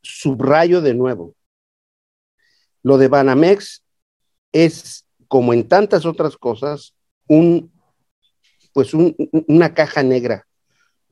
[0.03, 1.35] subrayo de nuevo,
[2.83, 3.83] lo de Banamex
[4.53, 6.95] es, como en tantas otras cosas,
[7.27, 7.73] un,
[8.73, 10.47] pues una caja negra,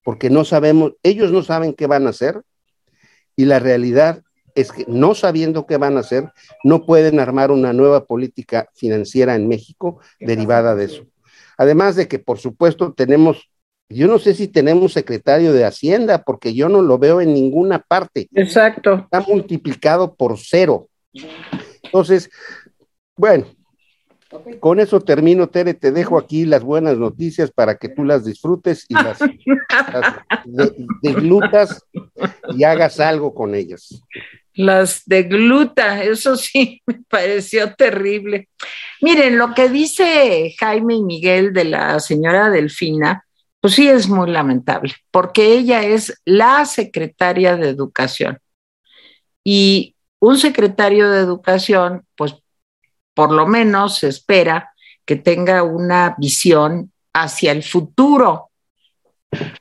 [0.02, 2.42] porque no sabemos, ellos no saben qué van a hacer
[3.36, 4.22] y la realidad
[4.60, 6.32] es que no sabiendo qué van a hacer,
[6.64, 11.06] no pueden armar una nueva política financiera en México derivada de eso.
[11.56, 13.50] Además de que, por supuesto, tenemos,
[13.88, 17.78] yo no sé si tenemos secretario de Hacienda, porque yo no lo veo en ninguna
[17.78, 18.28] parte.
[18.34, 18.94] Exacto.
[18.94, 20.88] Está multiplicado por cero.
[21.84, 22.28] Entonces,
[23.16, 23.46] bueno,
[24.60, 28.84] con eso termino, Tere, te dejo aquí las buenas noticias para que tú las disfrutes
[28.88, 29.18] y las,
[31.02, 31.82] deglutas
[32.54, 34.02] y hagas algo con ellas.
[34.58, 38.48] Las degluta, eso sí me pareció terrible.
[39.00, 43.24] Miren, lo que dice Jaime y Miguel de la señora Delfina,
[43.60, 48.38] pues sí es muy lamentable, porque ella es la secretaria de Educación.
[49.44, 52.34] Y un secretario de Educación, pues
[53.14, 54.72] por lo menos se espera
[55.04, 58.50] que tenga una visión hacia el futuro.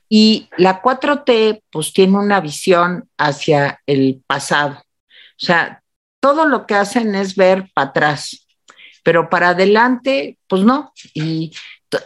[0.08, 4.82] Y la 4T, pues tiene una visión hacia el pasado.
[5.40, 5.82] O sea,
[6.20, 8.46] todo lo que hacen es ver para atrás,
[9.04, 10.92] pero para adelante, pues no.
[11.14, 11.52] Y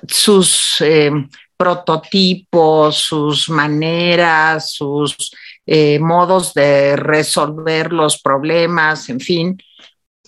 [0.06, 1.10] sus eh,
[1.56, 5.32] prototipos, sus maneras, sus
[5.64, 9.58] eh, modos de resolver los problemas, en fin,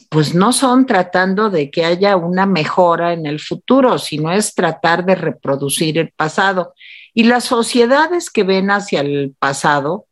[0.08, 5.04] pues no son tratando de que haya una mejora en el futuro, sino es tratar
[5.04, 6.72] de reproducir el pasado.
[7.12, 10.06] Y las sociedades que ven hacia el pasado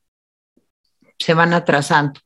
[1.19, 2.21] se van atrasando.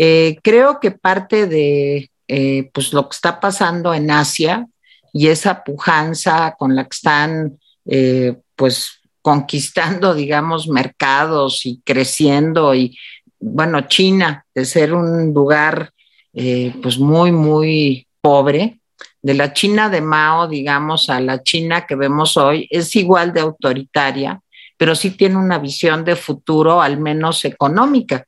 [0.00, 4.64] Eh, creo que parte de eh, pues lo que está pasando en Asia
[5.12, 12.96] y esa pujanza con la que están eh, pues conquistando, digamos, mercados y creciendo y,
[13.40, 15.92] bueno, China, de ser un lugar
[16.32, 18.78] pues muy, muy pobre.
[19.20, 23.40] De la China de Mao, digamos, a la China que vemos hoy, es igual de
[23.40, 24.40] autoritaria,
[24.76, 28.27] pero sí tiene una visión de futuro, al menos económica.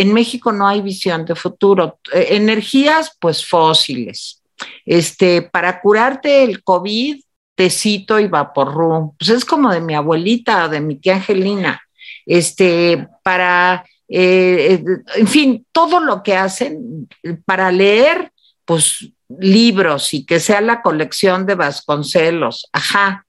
[0.00, 1.98] En México no hay visión de futuro.
[2.12, 4.42] Eh, energías, pues fósiles.
[4.86, 7.20] Este, para curarte el COVID,
[7.54, 9.14] tecito y vaporru.
[9.18, 11.82] Pues es como de mi abuelita de mi tía Angelina.
[12.24, 14.84] Este, para eh, eh,
[15.16, 17.06] en fin, todo lo que hacen
[17.44, 18.32] para leer,
[18.64, 23.26] pues libros y que sea la colección de Vasconcelos, ajá.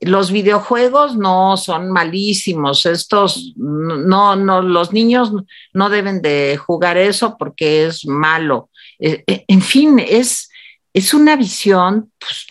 [0.00, 5.32] Los videojuegos no son malísimos, estos no, no, los niños
[5.72, 8.70] no deben de jugar eso porque es malo.
[8.98, 10.50] Eh, en fin, es,
[10.92, 12.46] es una visión, pues,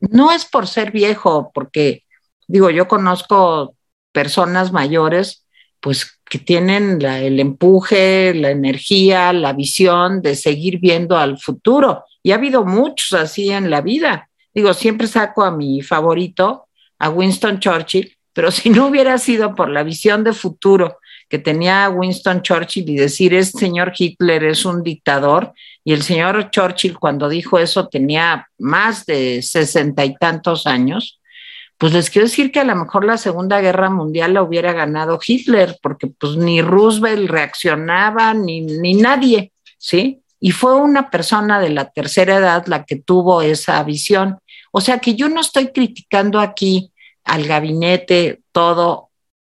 [0.00, 2.04] no es por ser viejo, porque
[2.46, 3.74] digo, yo conozco
[4.12, 5.46] personas mayores,
[5.80, 12.04] pues que tienen el empuje, la energía, la visión de seguir viendo al futuro.
[12.22, 14.30] Y ha habido muchos así en la vida.
[14.54, 16.66] Digo, siempre saco a mi favorito,
[16.98, 20.98] a Winston Churchill, pero si no hubiera sido por la visión de futuro
[21.28, 26.50] que tenía Winston Churchill y decir, este señor Hitler es un dictador, y el señor
[26.50, 31.20] Churchill cuando dijo eso tenía más de sesenta y tantos años,
[31.78, 35.18] pues les quiero decir que a lo mejor la Segunda Guerra Mundial la hubiera ganado
[35.26, 40.20] Hitler, porque pues ni Roosevelt reaccionaba, ni, ni nadie, ¿sí?
[40.38, 44.38] Y fue una persona de la tercera edad la que tuvo esa visión.
[44.72, 46.90] O sea que yo no estoy criticando aquí
[47.24, 49.10] al gabinete todo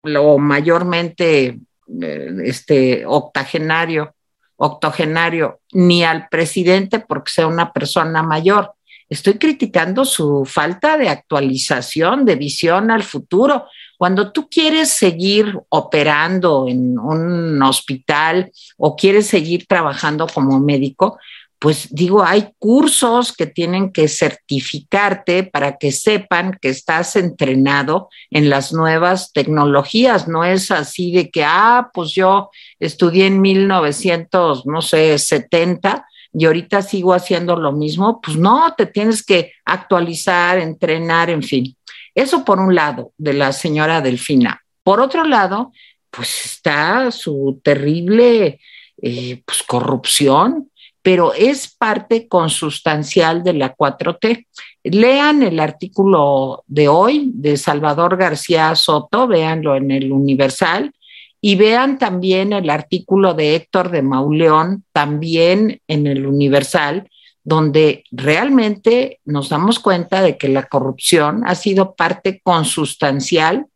[0.03, 1.59] lo mayormente
[2.01, 4.13] eh, este, octogenario,
[4.57, 8.73] octogenario, ni al presidente porque sea una persona mayor.
[9.07, 13.65] estoy criticando su falta de actualización, de visión al futuro.
[13.97, 21.17] Cuando tú quieres seguir operando en un hospital o quieres seguir trabajando como médico,
[21.65, 28.51] pues digo, hay cursos que tienen que certificarte para que sepan que estás entrenado en
[28.51, 30.27] las nuevas tecnologías.
[30.27, 36.45] No es así de que, ah, pues yo estudié en 1900, no sé, 70 y
[36.45, 38.21] ahorita sigo haciendo lo mismo.
[38.21, 41.75] Pues no, te tienes que actualizar, entrenar, en fin.
[42.13, 44.61] Eso por un lado de la señora Delfina.
[44.83, 45.71] Por otro lado,
[46.11, 48.59] pues está su terrible
[49.01, 50.69] eh, pues, corrupción
[51.05, 54.47] pero es parte consustancial de la 4T.
[54.85, 60.91] Lean el artículo de hoy de Salvador García Soto, véanlo en el Universal,
[61.39, 67.07] y vean también el artículo de Héctor de Mauleón, también en el Universal,
[67.43, 73.67] donde realmente nos damos cuenta de que la corrupción ha sido parte consustancial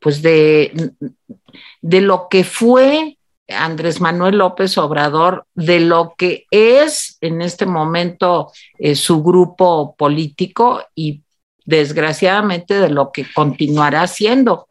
[0.00, 0.90] pues de,
[1.82, 3.16] de lo que fue
[3.48, 10.82] Andrés Manuel López Obrador de lo que es en este momento eh, su grupo político
[10.94, 11.22] y
[11.64, 14.68] desgraciadamente de lo que continuará siendo.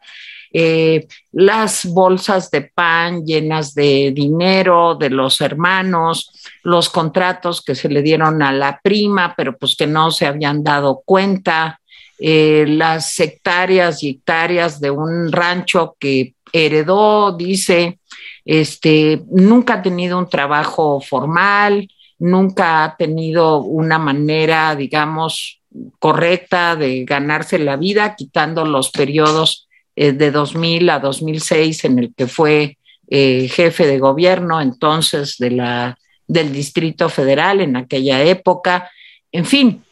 [0.56, 7.90] Eh, las bolsas de pan llenas de dinero de los hermanos, los contratos que se
[7.90, 11.80] le dieron a la prima, pero pues que no se habían dado cuenta,
[12.20, 18.00] eh, las hectáreas y hectáreas de un rancho que heredó, dice,
[18.46, 21.88] este, nunca ha tenido un trabajo formal,
[22.20, 25.62] nunca ha tenido una manera, digamos,
[26.00, 32.14] correcta de ganarse la vida, quitando los periodos eh, de 2000 a 2006 en el
[32.16, 32.78] que fue
[33.10, 38.90] eh, jefe de gobierno entonces de la, del Distrito Federal en aquella época,
[39.32, 39.84] en fin.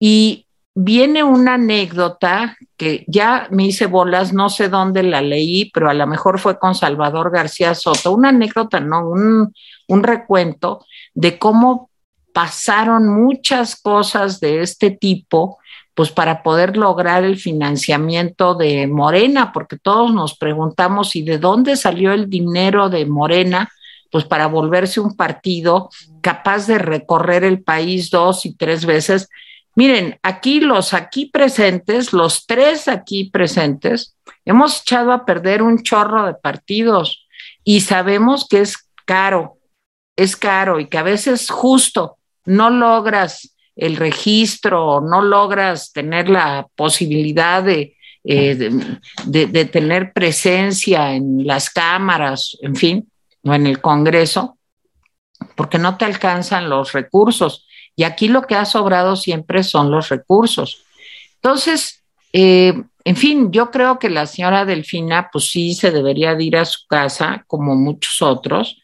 [0.00, 0.46] Y
[0.80, 5.94] viene una anécdota que ya me hice bolas, no sé dónde la leí, pero a
[5.94, 9.52] lo mejor fue con Salvador García Soto, una anécdota, no, un,
[9.88, 11.90] un recuento de cómo
[12.32, 15.58] pasaron muchas cosas de este tipo,
[15.94, 21.74] pues para poder lograr el financiamiento de Morena, porque todos nos preguntamos, ¿y de dónde
[21.74, 23.68] salió el dinero de Morena?
[24.12, 29.28] Pues para volverse un partido capaz de recorrer el país dos y tres veces
[29.78, 36.26] Miren, aquí los aquí presentes, los tres aquí presentes, hemos echado a perder un chorro
[36.26, 37.28] de partidos
[37.62, 39.58] y sabemos que es caro,
[40.16, 46.66] es caro y que a veces justo no logras el registro, no logras tener la
[46.74, 48.56] posibilidad de, eh,
[49.26, 53.08] de, tener presencia en las cámaras, en fin,
[53.44, 54.58] o en el Congreso,
[55.54, 57.67] porque no te alcanzan los recursos.
[57.98, 60.84] Y aquí lo que ha sobrado siempre son los recursos.
[61.34, 62.72] Entonces, eh,
[63.02, 66.64] en fin, yo creo que la señora Delfina, pues sí, se debería de ir a
[66.64, 68.80] su casa, como muchos otros.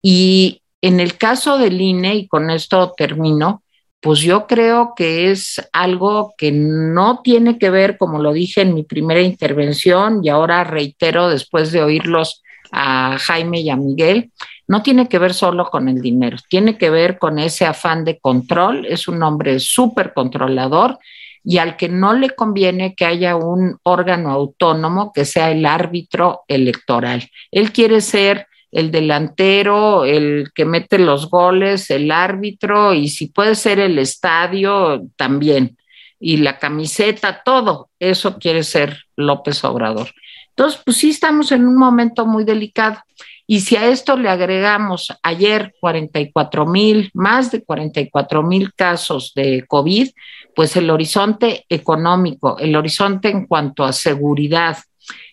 [0.00, 3.64] Y en el caso del INE, y con esto termino,
[3.98, 8.74] pues yo creo que es algo que no tiene que ver, como lo dije en
[8.74, 14.30] mi primera intervención, y ahora reitero después de oírlos a Jaime y a Miguel,
[14.68, 18.18] no tiene que ver solo con el dinero, tiene que ver con ese afán de
[18.18, 20.98] control, es un hombre súper controlador
[21.44, 26.42] y al que no le conviene que haya un órgano autónomo que sea el árbitro
[26.46, 27.28] electoral.
[27.50, 33.54] Él quiere ser el delantero, el que mete los goles, el árbitro y si puede
[33.54, 35.76] ser el estadio también.
[36.18, 40.08] Y la camiseta, todo, eso quiere ser López Obrador.
[40.50, 42.98] Entonces, pues sí estamos en un momento muy delicado.
[43.46, 49.64] Y si a esto le agregamos ayer 44 mil, más de 44 mil casos de
[49.66, 50.08] COVID,
[50.54, 54.78] pues el horizonte económico, el horizonte en cuanto a seguridad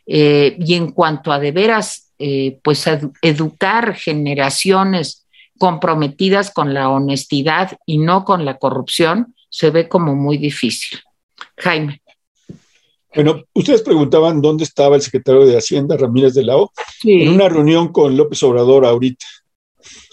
[0.06, 2.86] eh, y en cuanto a de veras, eh, pues
[3.22, 10.38] educar generaciones comprometidas con la honestidad y no con la corrupción, se ve como muy
[10.38, 11.00] difícil.
[11.58, 12.02] Jaime.
[13.14, 16.72] Bueno, ustedes preguntaban dónde estaba el secretario de Hacienda, Ramírez de la O,
[17.04, 19.26] en una reunión con López Obrador ahorita.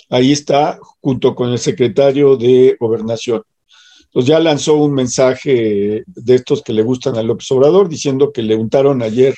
[0.08, 3.42] Ahí está, junto con el secretario de Gobernación.
[4.04, 8.42] Entonces ya lanzó un mensaje de estos que le gustan a López Obrador, diciendo que
[8.42, 9.34] le untaron ayer,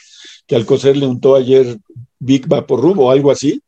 [0.46, 1.78] que al coser le untó ayer
[2.20, 3.60] Big Vaporub o algo así.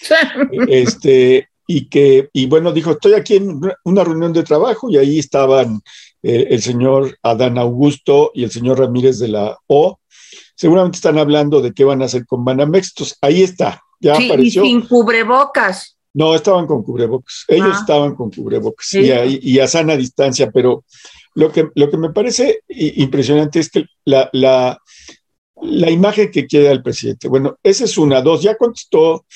[0.68, 5.18] este, y que, y bueno, dijo, estoy aquí en una reunión de trabajo y ahí
[5.18, 5.80] estaban
[6.28, 10.00] eh, el señor Adán Augusto y el señor Ramírez de la O.
[10.56, 12.88] Seguramente están hablando de qué van a hacer con Banamex.
[12.88, 14.64] Entonces, ahí está, ya sí, apareció.
[14.64, 15.96] Y sin cubrebocas.
[16.14, 17.44] No, estaban con cubrebocas.
[17.46, 17.78] Ellos ah.
[17.78, 20.84] estaban con cubrebocas y, a, y, a, sana distancia, pero
[21.34, 24.80] lo que, lo que me parece impresionante es que la, la,
[25.62, 27.28] la imagen que queda el presidente.
[27.28, 28.20] Bueno, esa es una.
[28.20, 29.26] Dos, ya contestó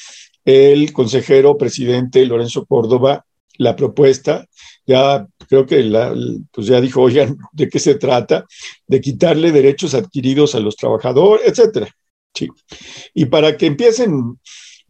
[0.45, 3.25] el consejero presidente Lorenzo Córdoba
[3.59, 4.47] la propuesta.
[4.91, 5.89] Ya creo que
[6.51, 8.45] pues ya dijo, oigan, ¿de qué se trata?
[8.89, 11.89] De quitarle derechos adquiridos a los trabajadores, etcétera.
[12.35, 12.49] Sí.
[13.15, 14.41] Y para que empiecen,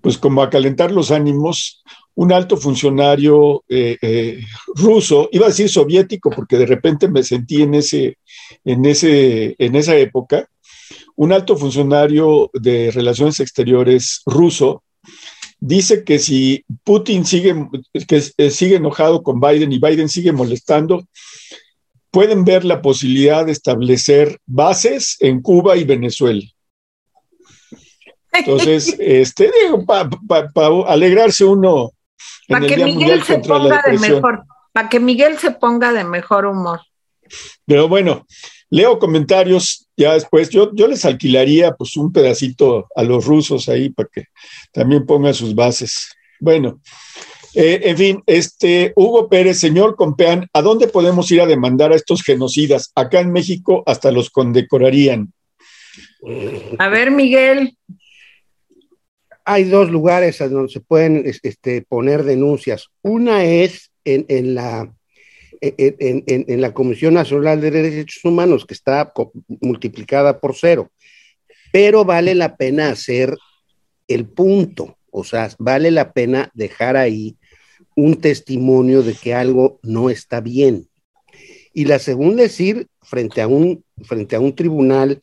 [0.01, 1.83] pues como a calentar los ánimos,
[2.15, 4.41] un alto funcionario eh, eh,
[4.75, 8.17] ruso, iba a decir soviético, porque de repente me sentí en, ese,
[8.65, 10.49] en, ese, en esa época,
[11.17, 14.83] un alto funcionario de relaciones exteriores ruso
[15.61, 17.55] dice que si Putin sigue,
[18.09, 21.07] que eh, sigue enojado con Biden y Biden sigue molestando,
[22.11, 26.43] pueden ver la posibilidad de establecer bases en Cuba y Venezuela.
[28.33, 29.51] Entonces, este,
[29.87, 30.09] para
[30.87, 31.93] alegrarse uno
[32.49, 36.81] que Miguel se ponga de mejor, para que Miguel se ponga de mejor humor.
[37.67, 38.27] Pero bueno,
[38.71, 40.49] leo comentarios ya después.
[40.49, 44.25] Yo, yo les alquilaría pues un pedacito a los rusos ahí para que
[44.73, 46.13] también pongan sus bases.
[46.39, 46.81] Bueno,
[47.55, 51.97] eh, en fin, este Hugo Pérez, señor Compeán, ¿a dónde podemos ir a demandar a
[51.97, 52.93] estos genocidas?
[52.95, 55.33] Acá en México hasta los condecorarían.
[56.79, 57.77] A ver, Miguel
[59.45, 62.87] hay dos lugares donde se pueden este, poner denuncias.
[63.03, 64.95] Una es en, la,
[65.61, 69.13] en, la Comisión Nacional de Derechos Humanos, que está
[69.61, 70.91] multiplicada por cero,
[71.73, 73.37] pero vale la pena hacer
[74.09, 77.37] el punto, o sea, vale la pena dejar ahí
[77.95, 80.89] un testimonio de que algo no está bien.
[81.73, 85.21] Y la segunda es ir frente a un, frente a un tribunal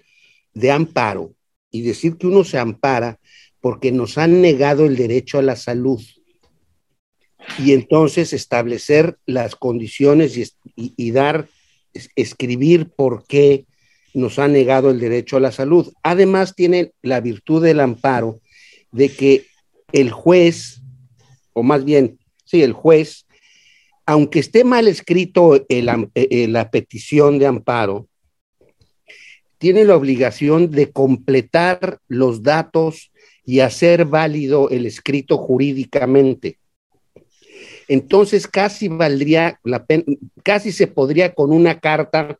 [0.53, 1.33] de amparo
[1.71, 3.19] y decir que uno se ampara
[3.59, 6.01] porque nos han negado el derecho a la salud.
[7.59, 11.47] Y entonces establecer las condiciones y, dar,
[12.15, 13.65] escribir por qué
[14.13, 15.91] nos han negado el derecho a la salud.
[16.03, 18.41] Además, tiene la virtud del amparo
[18.91, 19.45] de que
[19.91, 20.81] el juez,
[21.53, 23.25] o más bien, sí, el juez,
[24.05, 28.07] aunque esté mal escrito eh, la petición de amparo,
[29.57, 33.11] tiene la obligación de completar los datos
[33.43, 36.59] y hacer válido el escrito jurídicamente.
[37.87, 40.03] Entonces casi valdría la pena,
[40.43, 42.37] casi se podría con una carta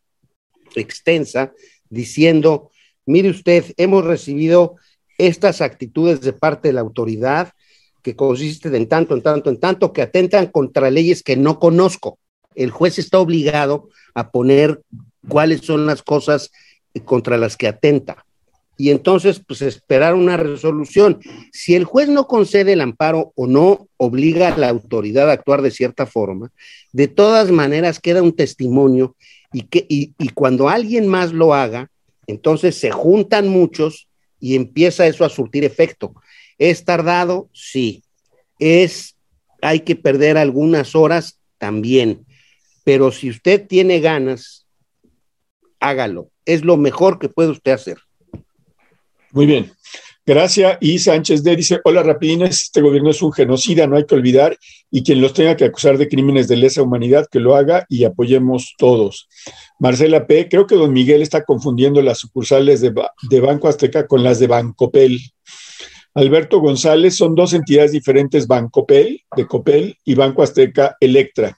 [0.75, 1.53] extensa
[1.89, 2.71] diciendo,
[3.05, 4.75] mire usted, hemos recibido
[5.17, 7.53] estas actitudes de parte de la autoridad
[8.03, 12.19] que consisten en tanto, en tanto, en tanto, que atentan contra leyes que no conozco.
[12.55, 14.81] El juez está obligado a poner
[15.27, 16.51] cuáles son las cosas
[17.05, 18.26] contra las que atenta
[18.78, 21.19] y entonces pues esperar una resolución.
[21.51, 25.63] Si el juez no concede el amparo o no obliga a la autoridad a actuar
[25.63, 26.51] de cierta forma,
[26.93, 29.15] de todas maneras queda un testimonio
[29.51, 31.89] y, que, y, cuando alguien más lo haga,
[32.28, 34.07] entonces se juntan muchos
[34.39, 36.13] y empieza eso a surtir efecto.
[36.59, 37.49] ¿Es tardado?
[37.53, 38.03] Sí.
[38.59, 39.15] ¿Es,
[39.61, 41.39] hay que perder algunas horas?
[41.57, 42.25] También.
[42.84, 44.67] Pero si usted tiene ganas,
[45.80, 46.30] hágalo.
[46.45, 47.97] Es lo mejor que puede usted hacer.
[49.38, 49.71] Muy bien.
[50.25, 50.79] Gracias.
[50.81, 54.57] Y Sánchez D dice, hola rapidines, este gobierno es un genocida, no hay que olvidar,
[54.89, 58.03] y quien los tenga que acusar de crímenes de lesa humanidad, que lo haga y
[58.03, 59.29] apoyemos todos.
[59.77, 62.91] Marcela P., creo que don Miguel está confundiendo las sucursales de,
[63.29, 65.19] de Banco Azteca con las de Bancopel.
[66.15, 71.55] Alberto González, son dos entidades diferentes, Bancopel, de Copel, y Banco Azteca Electra.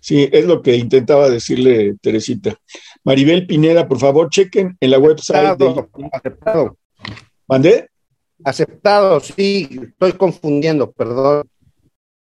[0.00, 2.56] Sí, es lo que intentaba decirle Teresita.
[3.02, 5.60] Maribel Pineda, por favor, chequen en la website.
[6.12, 6.78] aceptado.
[7.52, 7.90] ¿Mandé?
[8.44, 11.46] Aceptado, sí, estoy confundiendo, perdón.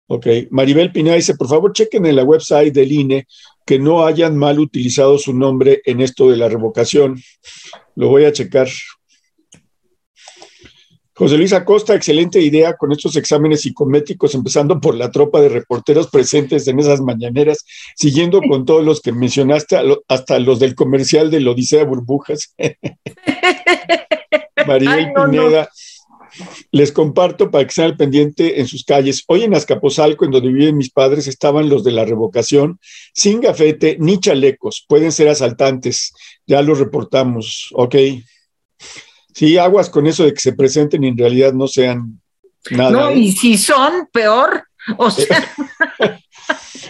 [0.08, 3.26] Ok, Maribel Pineda dice, por favor, chequen en la website del INE
[3.66, 7.22] que no hayan mal utilizado su nombre en esto de la revocación.
[7.96, 8.68] Lo voy a checar.
[11.16, 16.10] José Luis Acosta, excelente idea con estos exámenes psicométricos, empezando por la tropa de reporteros
[16.10, 17.60] presentes en esas mañaneras,
[17.96, 19.78] siguiendo con todos los que mencionaste,
[20.10, 22.54] hasta los del comercial de Odisea Burbujas.
[24.66, 25.70] Maribel Pineda.
[26.72, 29.24] Les comparto para que sean al pendiente en sus calles.
[29.28, 32.80] Hoy en Azcapotzalco, en donde viven mis padres, estaban los de la revocación,
[33.14, 34.84] sin gafete ni chalecos.
[34.88, 36.12] Pueden ser asaltantes.
[36.48, 37.70] Ya los reportamos.
[37.74, 37.96] Ok.
[39.34, 42.22] Sí, aguas con eso de que se presenten y en realidad no sean
[42.72, 42.92] nada.
[42.92, 43.18] No, ¿eh?
[43.18, 44.64] y si son, peor.
[44.98, 45.52] O sea.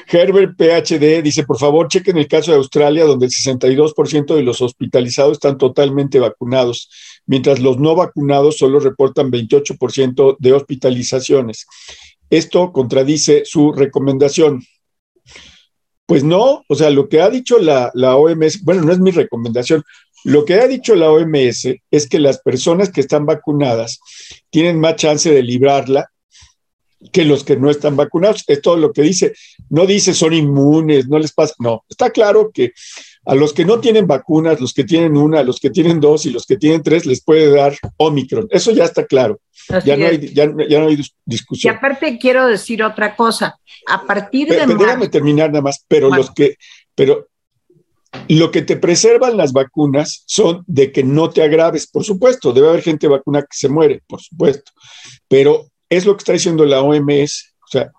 [0.08, 4.62] Herbert PhD dice, por favor, chequen el caso de Australia, donde el 62% de los
[4.62, 6.90] hospitalizados están totalmente vacunados,
[7.26, 11.66] mientras los no vacunados solo reportan 28% de hospitalizaciones.
[12.30, 14.64] Esto contradice su recomendación.
[16.06, 19.84] Pues no, o sea, lo que ha dicho la, OMS, bueno, no es mi recomendación,
[20.26, 24.00] lo que ha dicho la OMS es que las personas que están vacunadas
[24.50, 26.10] tienen más chance de librarla
[27.12, 28.44] que los que no están vacunados.
[28.48, 29.34] Es todo lo que dice.
[29.70, 31.54] No dice son inmunes, no les pasa.
[31.60, 32.72] No, está claro que
[33.26, 36.32] a los que no tienen vacunas, los que tienen una, los que tienen dos y
[36.32, 38.48] los que tienen tres, les puede dar Omicron.
[38.50, 39.40] Eso ya está claro.
[39.86, 41.74] ya no, hay, ya, no, hay, discusión.
[41.74, 43.60] Y aparte quiero decir otra cosa.
[43.88, 44.58] A partir de...
[44.58, 45.86] Pero, déjame terminar nada más.
[45.88, 46.58] Pero los que...
[46.96, 47.28] Pero
[48.28, 52.70] lo que te preservan las vacunas son de que no te agraves, por supuesto, debe
[52.70, 54.72] haber gente vacuna que se muere, por supuesto,
[55.28, 57.92] pero es lo que está diciendo la OMS, o sea,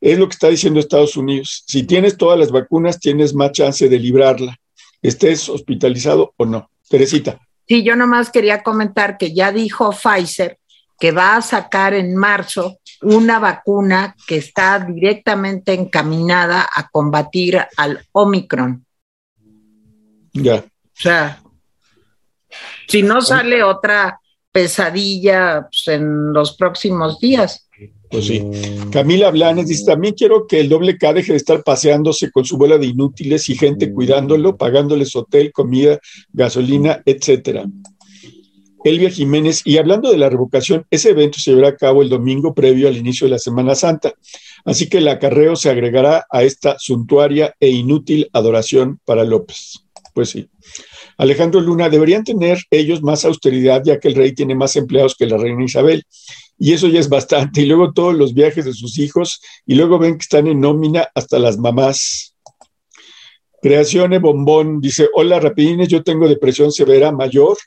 [0.00, 1.64] es lo que está diciendo Estados Unidos.
[1.66, 4.56] Si tienes todas las vacunas, tienes más chance de librarla,
[5.02, 6.70] estés hospitalizado o no.
[6.88, 7.38] Teresita.
[7.66, 10.58] Sí, yo nomás quería comentar que ya dijo Pfizer
[10.98, 18.04] que va a sacar en marzo una vacuna que está directamente encaminada a combatir al
[18.12, 18.84] Omicron.
[20.32, 20.56] Ya.
[20.56, 21.40] O sea,
[22.88, 24.20] si no sale otra
[24.50, 27.67] pesadilla pues, en los próximos días.
[28.10, 28.42] Pues sí.
[28.90, 32.56] Camila Blanes dice, también quiero que el doble K deje de estar paseándose con su
[32.56, 36.00] bola de inútiles y gente cuidándolo, pagándoles hotel, comida,
[36.32, 37.66] gasolina, etcétera.
[38.84, 42.54] Elvia Jiménez, y hablando de la revocación, ese evento se llevará a cabo el domingo
[42.54, 44.14] previo al inicio de la Semana Santa,
[44.64, 49.84] así que el acarreo se agregará a esta suntuaria e inútil adoración para López.
[50.14, 50.48] Pues sí.
[51.18, 55.26] Alejandro Luna, deberían tener ellos más austeridad ya que el rey tiene más empleados que
[55.26, 56.04] la reina Isabel.
[56.56, 57.62] Y eso ya es bastante.
[57.62, 61.08] Y luego todos los viajes de sus hijos y luego ven que están en nómina
[61.14, 62.34] hasta las mamás.
[63.60, 67.58] Creación Bombón dice, hola rapidines, yo tengo depresión severa mayor.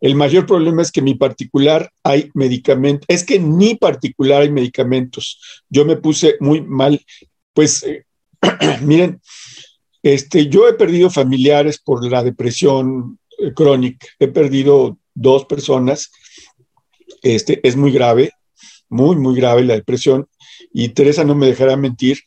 [0.00, 5.40] El mayor problema es que mi particular hay medicamentos, es que ni particular hay medicamentos.
[5.68, 7.00] Yo me puse muy mal.
[7.52, 8.04] Pues eh,
[8.82, 9.20] miren,
[10.02, 16.10] este, yo he perdido familiares por la depresión eh, crónica, he perdido dos personas,
[17.22, 18.32] este, es muy grave,
[18.88, 20.28] muy, muy grave la depresión,
[20.72, 22.18] y Teresa no me dejará mentir,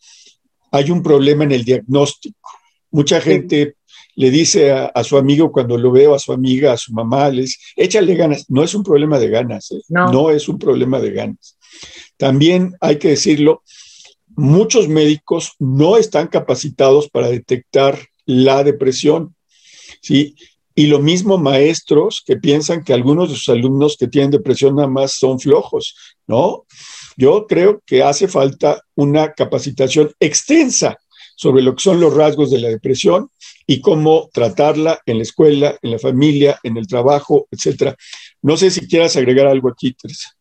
[0.71, 2.49] hay un problema en el diagnóstico.
[2.91, 3.75] Mucha gente
[4.15, 7.57] le dice a, su amigo cuando lo veo, a su amiga, a su mamá, les
[7.75, 8.45] échale ganas.
[8.49, 9.81] No es un problema de ganas, ¿eh?
[9.89, 11.57] no es un problema de ganas.
[12.17, 13.63] También hay que decirlo,
[14.35, 19.35] muchos médicos no están capacitados para detectar la depresión,
[20.01, 20.35] ¿sí?
[20.75, 24.87] Y lo mismo maestros que piensan que algunos de sus alumnos que tienen depresión nada
[24.87, 26.65] más son flojos, ¿no?
[27.15, 30.97] Yo creo que hace falta una capacitación extensa
[31.35, 33.29] sobre lo que son los rasgos de la depresión
[33.67, 37.95] y cómo tratarla en la escuela, en la familia, en el trabajo, etcétera.
[38.41, 40.35] No sé si quieras agregar algo aquí, Teresa.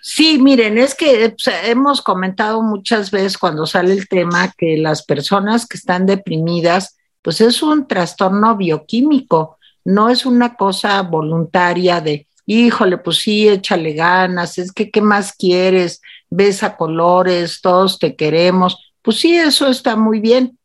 [0.00, 1.34] Sí, miren, es que
[1.64, 7.40] hemos comentado muchas veces cuando sale el tema que las personas que están deprimidas, pues
[7.40, 14.58] es un trastorno bioquímico, no es una cosa voluntaria de, híjole, pues sí, échale ganas,
[14.58, 16.00] es que, ¿qué más quieres?
[16.30, 18.92] Ves a colores, todos te queremos.
[19.02, 20.58] Pues sí, eso está muy bien,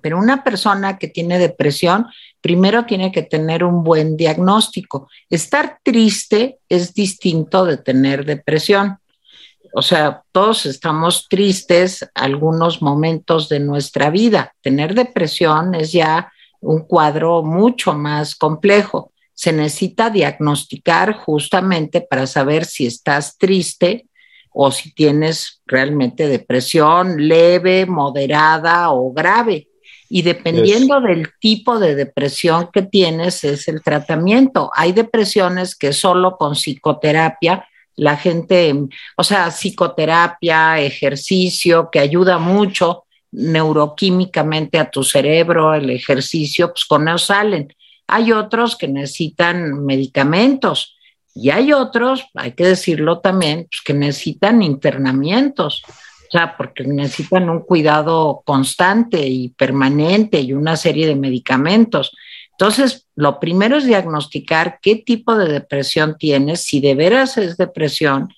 [0.00, 2.06] pero una persona que tiene depresión
[2.40, 5.08] primero tiene que tener un buen diagnóstico.
[5.28, 8.98] Estar triste es distinto de tener depresión.
[9.74, 14.54] O sea, todos estamos tristes algunos momentos de nuestra vida.
[14.62, 19.12] Tener depresión es ya un cuadro mucho más complejo.
[19.34, 24.06] Se necesita diagnosticar justamente para saber si estás triste
[24.52, 29.67] o si tienes realmente depresión leve, moderada o grave
[30.08, 34.70] y dependiendo del tipo de depresión que tienes es el tratamiento.
[34.74, 38.74] Hay depresiones que solo con psicoterapia la gente,
[39.16, 47.08] o sea, psicoterapia, ejercicio, que ayuda mucho neuroquímicamente a tu cerebro, el ejercicio, pues con
[47.08, 47.74] eso salen.
[48.06, 50.96] Hay otros que necesitan medicamentos
[51.34, 55.82] y hay otros, hay que decirlo también, pues que necesitan internamientos.
[56.28, 62.12] O sea, porque necesitan un cuidado constante y permanente y una serie de medicamentos.
[62.50, 68.28] Entonces, lo primero es diagnosticar qué tipo de depresión tienes, si de veras es depresión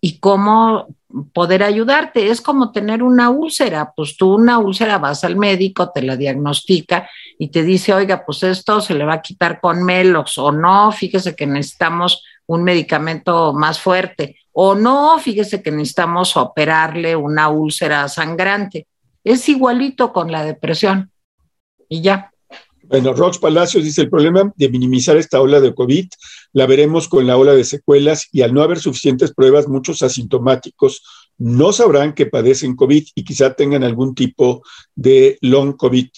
[0.00, 0.88] y cómo
[1.32, 2.30] poder ayudarte.
[2.30, 7.08] Es como tener una úlcera, pues tú una úlcera vas al médico, te la diagnostica
[7.38, 10.90] y te dice, oiga, pues esto se le va a quitar con melos o no,
[10.90, 18.08] fíjese que necesitamos un medicamento más fuerte o no, fíjese que necesitamos operarle una úlcera
[18.08, 18.86] sangrante.
[19.22, 21.10] Es igualito con la depresión.
[21.90, 22.30] Y ya.
[22.84, 26.08] Bueno, Rox Palacios dice, el problema de minimizar esta ola de COVID
[26.54, 31.02] la veremos con la ola de secuelas y al no haber suficientes pruebas, muchos asintomáticos
[31.36, 34.62] no sabrán que padecen COVID y quizá tengan algún tipo
[34.94, 36.08] de long COVID.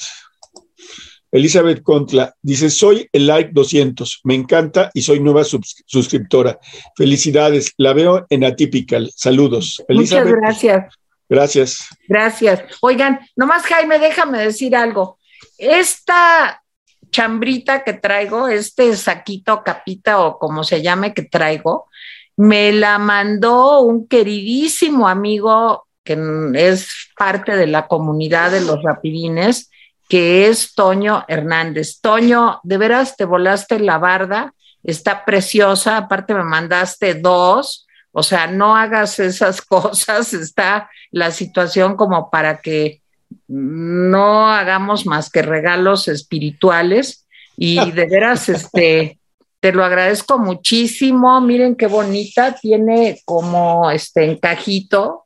[1.30, 6.58] Elizabeth Contla dice, soy el like 200, me encanta y soy nueva suscriptora.
[6.96, 9.10] Felicidades, la veo en Atypical.
[9.14, 9.84] Saludos.
[9.88, 10.94] Muchas gracias.
[11.28, 11.88] Gracias.
[12.08, 12.62] Gracias.
[12.80, 15.18] Oigan, nomás Jaime, déjame decir algo.
[15.58, 16.62] Esta
[17.10, 21.88] chambrita que traigo, este saquito, capita o como se llame que traigo,
[22.36, 26.16] me la mandó un queridísimo amigo que
[26.54, 29.70] es parte de la comunidad de los rapidines,
[30.08, 32.00] que es Toño Hernández.
[32.00, 38.46] Toño, de veras te volaste la barda, está preciosa, aparte me mandaste dos, o sea,
[38.46, 43.02] no hagas esas cosas, está la situación como para que
[43.46, 49.18] no hagamos más que regalos espirituales y de veras, este,
[49.60, 51.40] te lo agradezco muchísimo.
[51.40, 55.24] Miren qué bonita, tiene como este encajito.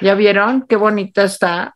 [0.00, 0.66] ¿Ya vieron?
[0.68, 1.73] Qué bonita está.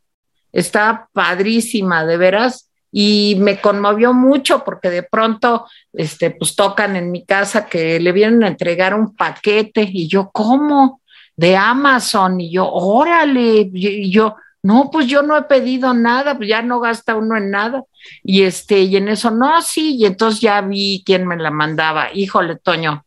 [0.52, 2.70] Está padrísima, de veras.
[2.90, 8.12] Y me conmovió mucho porque de pronto, este, pues tocan en mi casa que le
[8.12, 11.02] vienen a entregar un paquete y yo, ¿cómo?
[11.36, 12.40] De Amazon.
[12.40, 13.70] Y yo, órale.
[13.72, 17.50] Y yo, no, pues yo no he pedido nada, pues ya no gasta uno en
[17.50, 17.84] nada.
[18.22, 22.12] Y este, y en eso, no, sí, y entonces ya vi quién me la mandaba.
[22.12, 23.04] Híjole, Toño,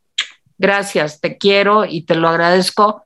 [0.58, 3.04] gracias, te quiero y te lo agradezco.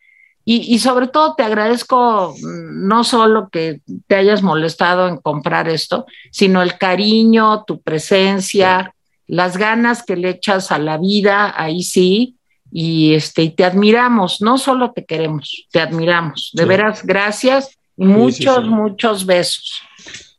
[0.47, 5.67] Y, y, sobre todo te agradezco mm, no solo que te hayas molestado en comprar
[5.67, 8.93] esto, sino el cariño, tu presencia,
[9.25, 12.35] las ganas que le echas a la vida, ahí sí,
[12.71, 16.51] y este, y te admiramos, no solo te queremos, te admiramos.
[16.53, 19.81] De veras, gracias Muchos, muchos besos.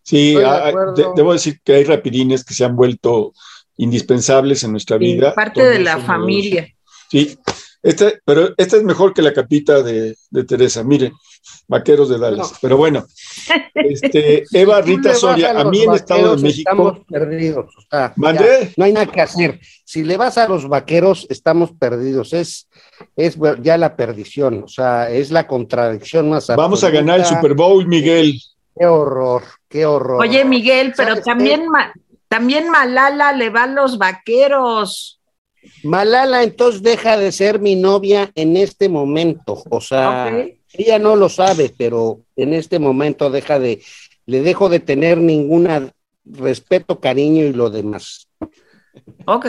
[0.03, 0.73] Sí, ah,
[1.17, 3.33] debo decir que hay rapidines que se han vuelto
[3.77, 5.35] indispensables en nuestra vida.
[5.35, 6.69] Parte de la familia.
[7.11, 7.37] Sí,
[7.87, 10.82] este, pero esta es mejor que la capita de, de Teresa.
[10.82, 11.12] Miren,
[11.68, 12.55] Vaqueros de Dallas.
[12.61, 13.07] Pero bueno,
[13.74, 16.70] este, Eva Rita Soria, a mí en Estado de México.
[16.70, 17.74] Estamos perdidos.
[18.76, 19.61] no hay nada que hacer.
[19.84, 22.32] Si le vas a los vaqueros, estamos perdidos.
[22.32, 22.68] Es,
[23.14, 24.64] es ya la perdición.
[24.64, 26.49] O sea, es la contradicción más.
[26.49, 28.41] Vamos a ganar el Super Bowl, Miguel.
[28.78, 30.20] Qué horror, qué horror.
[30.20, 31.66] Oye, Miguel, pero también,
[32.28, 35.16] también Malala le va a los vaqueros.
[35.83, 39.62] Malala entonces deja de ser mi novia en este momento.
[39.71, 43.83] O sea, ella no lo sabe, pero en este momento deja de,
[44.27, 45.91] le dejo de tener ninguna
[46.25, 48.29] respeto, cariño y lo demás.
[49.27, 49.47] Ok.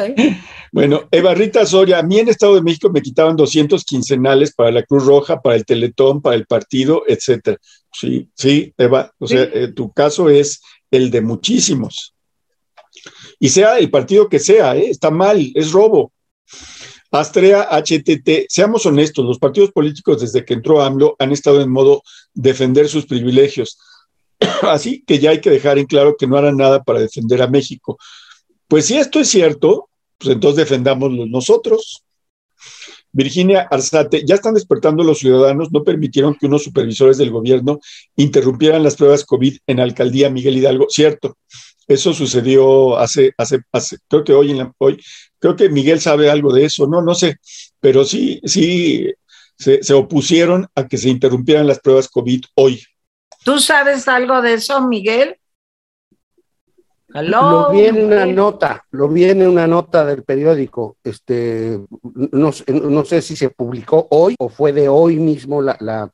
[0.71, 4.71] Bueno, Eva Rita Soria, a mí en Estado de México me quitaban 200 quincenales para
[4.71, 7.57] la Cruz Roja, para el Teletón, para el partido, etcétera.
[7.91, 10.61] Sí, sí, Eva, o sea, eh, tu caso es
[10.91, 12.13] el de muchísimos.
[13.39, 14.89] Y sea el partido que sea, ¿eh?
[14.89, 16.11] está mal, es robo.
[17.11, 22.03] Astrea HTT, seamos honestos, los partidos políticos desde que entró AMLO han estado en modo
[22.33, 23.77] defender sus privilegios.
[24.63, 27.47] Así que ya hay que dejar en claro que no harán nada para defender a
[27.47, 27.97] México.
[28.67, 32.03] Pues si esto es cierto, pues entonces defendámoslo nosotros.
[33.11, 37.79] Virginia Arzate, ya están despertando los ciudadanos, no permitieron que unos supervisores del gobierno
[38.15, 40.87] interrumpieran las pruebas COVID en alcaldía Miguel Hidalgo.
[40.89, 41.37] Cierto,
[41.87, 45.01] eso sucedió hace, hace, hace creo que hoy, en la, hoy,
[45.39, 47.37] creo que Miguel sabe algo de eso, no, no sé,
[47.79, 49.13] pero sí, sí,
[49.57, 52.83] se, se opusieron a que se interrumpieran las pruebas COVID hoy.
[53.43, 55.37] ¿Tú sabes algo de eso, Miguel?
[57.07, 60.97] lo vi en una nota, lo vi en una nota del periódico.
[61.03, 61.79] Este,
[62.13, 66.11] no, no, sé si se publicó hoy o fue de hoy mismo la, la,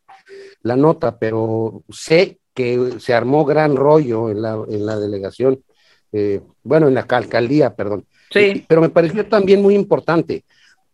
[0.61, 5.63] la nota, pero sé que se armó gran rollo en la, en la delegación,
[6.11, 8.05] eh, bueno, en la alcaldía, perdón.
[8.31, 8.65] Sí.
[8.67, 10.45] Pero me pareció también muy importante,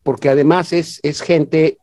[0.04, 1.78] porque además es, es gente,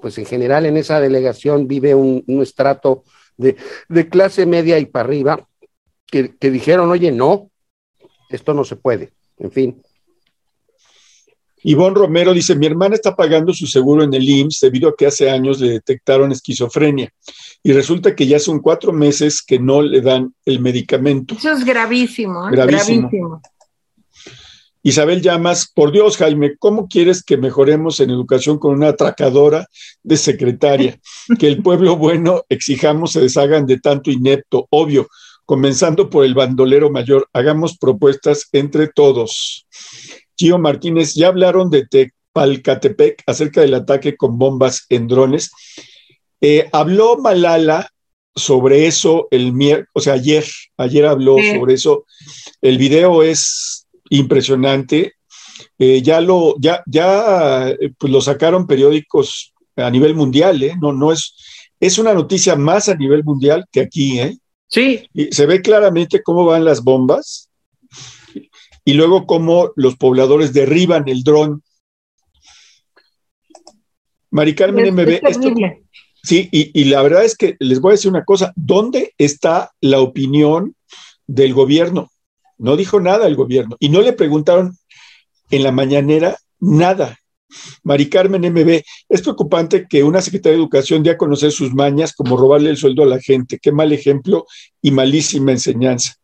[0.00, 3.04] pues en general en esa delegación vive un, un estrato
[3.36, 3.56] de,
[3.88, 5.48] de, clase media y para arriba,
[6.06, 7.50] que, que dijeron, oye, no,
[8.30, 9.82] esto no se puede, en fin.
[11.64, 15.06] Ivonne Romero dice, mi hermana está pagando su seguro en el IMSS debido a que
[15.06, 17.12] hace años le detectaron esquizofrenia
[17.62, 21.36] y resulta que ya son cuatro meses que no le dan el medicamento.
[21.36, 22.52] Eso es gravísimo, ¿eh?
[22.52, 23.40] gravísimo.
[24.84, 29.68] Isabel Llamas, por Dios, Jaime, ¿cómo quieres que mejoremos en educación con una atracadora
[30.02, 30.98] de secretaria?
[31.38, 35.06] Que el pueblo bueno exijamos se deshagan de tanto inepto, obvio,
[35.44, 37.28] comenzando por el bandolero mayor.
[37.32, 39.68] Hagamos propuestas entre todos.
[40.42, 45.52] Gio Martínez, ya hablaron de Tepalcatepec acerca del ataque con bombas en drones.
[46.40, 47.88] Eh, habló Malala
[48.34, 50.44] sobre eso el miércoles, o sea, ayer,
[50.78, 52.06] ayer habló sobre eso.
[52.60, 55.12] El video es impresionante.
[55.78, 60.74] Eh, ya lo, ya, ya, pues lo sacaron periódicos a nivel mundial, ¿eh?
[60.80, 61.36] no, no es,
[61.78, 64.36] es una noticia más a nivel mundial que aquí, ¿eh?
[64.66, 65.06] Sí.
[65.14, 67.48] Y se ve claramente cómo van las bombas
[68.84, 71.62] y luego cómo los pobladores derriban el dron.
[74.30, 75.52] Mari Carmen MB, esto,
[76.22, 79.72] sí, y, y la verdad es que les voy a decir una cosa, ¿dónde está
[79.80, 80.74] la opinión
[81.26, 82.10] del gobierno?
[82.56, 84.76] No dijo nada el gobierno y no le preguntaron
[85.50, 87.18] en la mañanera nada.
[87.82, 92.14] Mari Carmen MB, es preocupante que una secretaria de Educación dé a conocer sus mañas
[92.14, 93.58] como robarle el sueldo a la gente.
[93.60, 94.46] Qué mal ejemplo
[94.80, 96.14] y malísima enseñanza.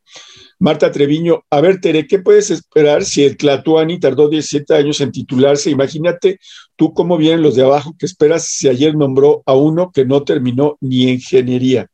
[0.59, 5.13] Marta Treviño, a ver, Tere, ¿qué puedes esperar si el Tlatuani tardó 17 años en
[5.13, 5.71] titularse?
[5.71, 6.41] Imagínate
[6.75, 10.25] tú cómo vienen los de abajo que esperas si ayer nombró a uno que no
[10.25, 11.87] terminó ni ingeniería.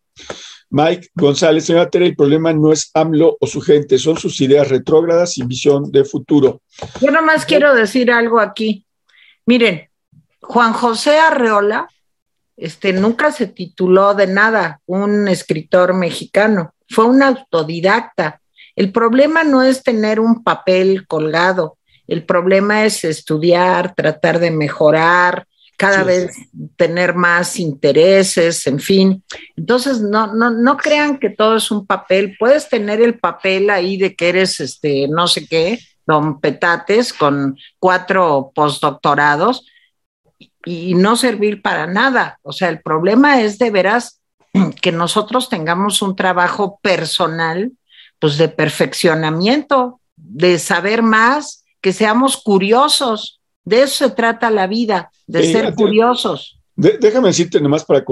[0.70, 4.68] Mike González, señora Tere, el problema no es AMLO o su gente, son sus ideas
[4.68, 6.62] retrógradas sin visión de futuro.
[7.00, 8.84] Yo nomás quiero decir algo aquí.
[9.46, 9.88] Miren,
[10.40, 11.88] Juan José Arreola
[12.56, 18.40] este, nunca se tituló de nada, un escritor mexicano, fue un autodidacta.
[18.76, 25.46] El problema no es tener un papel colgado, el problema es estudiar, tratar de mejorar,
[25.76, 26.36] cada vez
[26.76, 29.24] tener más intereses, en fin.
[29.56, 32.36] Entonces, no, no, no crean que todo es un papel.
[32.38, 37.56] Puedes tener el papel ahí de que eres este, no sé qué, don Petates con
[37.78, 39.66] cuatro postdoctorados
[40.64, 42.38] y no servir para nada.
[42.42, 44.20] O sea, el problema es de veras
[44.80, 47.72] que nosotros tengamos un trabajo personal,
[48.24, 53.38] pues de perfeccionamiento, de saber más, que seamos curiosos.
[53.66, 56.58] De eso se trata la vida, de ser curiosos.
[56.74, 58.02] déjame decirte nomás para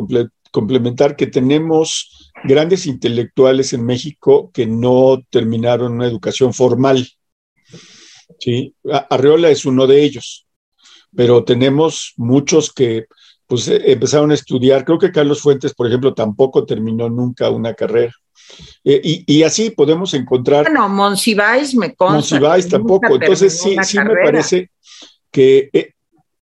[0.50, 7.08] complementar que tenemos grandes intelectuales en México que no terminaron una educación formal.
[8.38, 8.74] ¿sí?
[9.08, 10.46] Arreola es uno de ellos,
[11.16, 13.06] pero tenemos muchos que
[13.46, 14.84] pues, eh, empezaron a estudiar.
[14.84, 18.12] Creo que Carlos Fuentes, por ejemplo, tampoco terminó nunca una carrera.
[18.84, 20.64] Eh, y, así podemos encontrar.
[20.64, 22.16] Bueno, Monsiváis me consta.
[22.16, 23.14] Monsiváis tampoco.
[23.14, 24.70] Entonces, sí, sí me parece
[25.30, 25.92] que eh,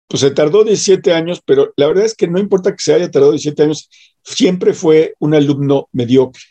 [0.08, 3.12] pues se tardó 17 años, pero la verdad es que no importa que se haya
[3.12, 3.90] tardado 17 años,
[4.24, 6.42] siempre fue un alumno mediocre.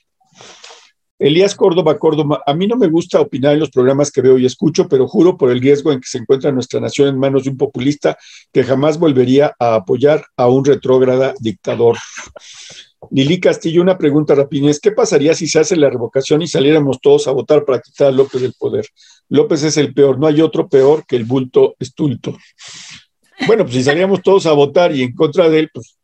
[1.19, 4.45] Elías Córdoba, Córdoba, a mí no me gusta opinar en los programas que veo y
[4.45, 7.51] escucho, pero juro por el riesgo en que se encuentra nuestra nación en manos de
[7.51, 8.19] un populista
[8.53, 11.97] que jamás volvería a apoyar a un retrógrada dictador.
[13.11, 14.81] Lili Castillo, una pregunta rapidez.
[14.81, 18.11] ¿Qué pasaría si se hace la revocación y saliéramos todos a votar para quitar a
[18.11, 18.87] López del poder?
[19.29, 22.37] López es el peor, no hay otro peor que el bulto estulto.
[23.47, 25.97] Bueno, pues si salíamos todos a votar y en contra de él, pues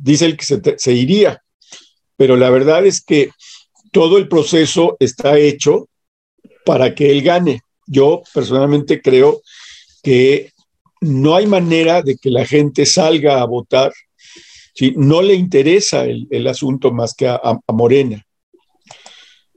[0.00, 1.42] dice él que se, se iría.
[2.16, 3.30] Pero la verdad es que
[3.92, 5.88] todo el proceso está hecho
[6.64, 7.62] para que él gane.
[7.86, 9.42] Yo personalmente creo
[10.02, 10.52] que
[11.00, 13.92] no hay manera de que la gente salga a votar
[14.76, 17.40] si no le interesa el, asunto más que a,
[17.72, 18.22] Morena.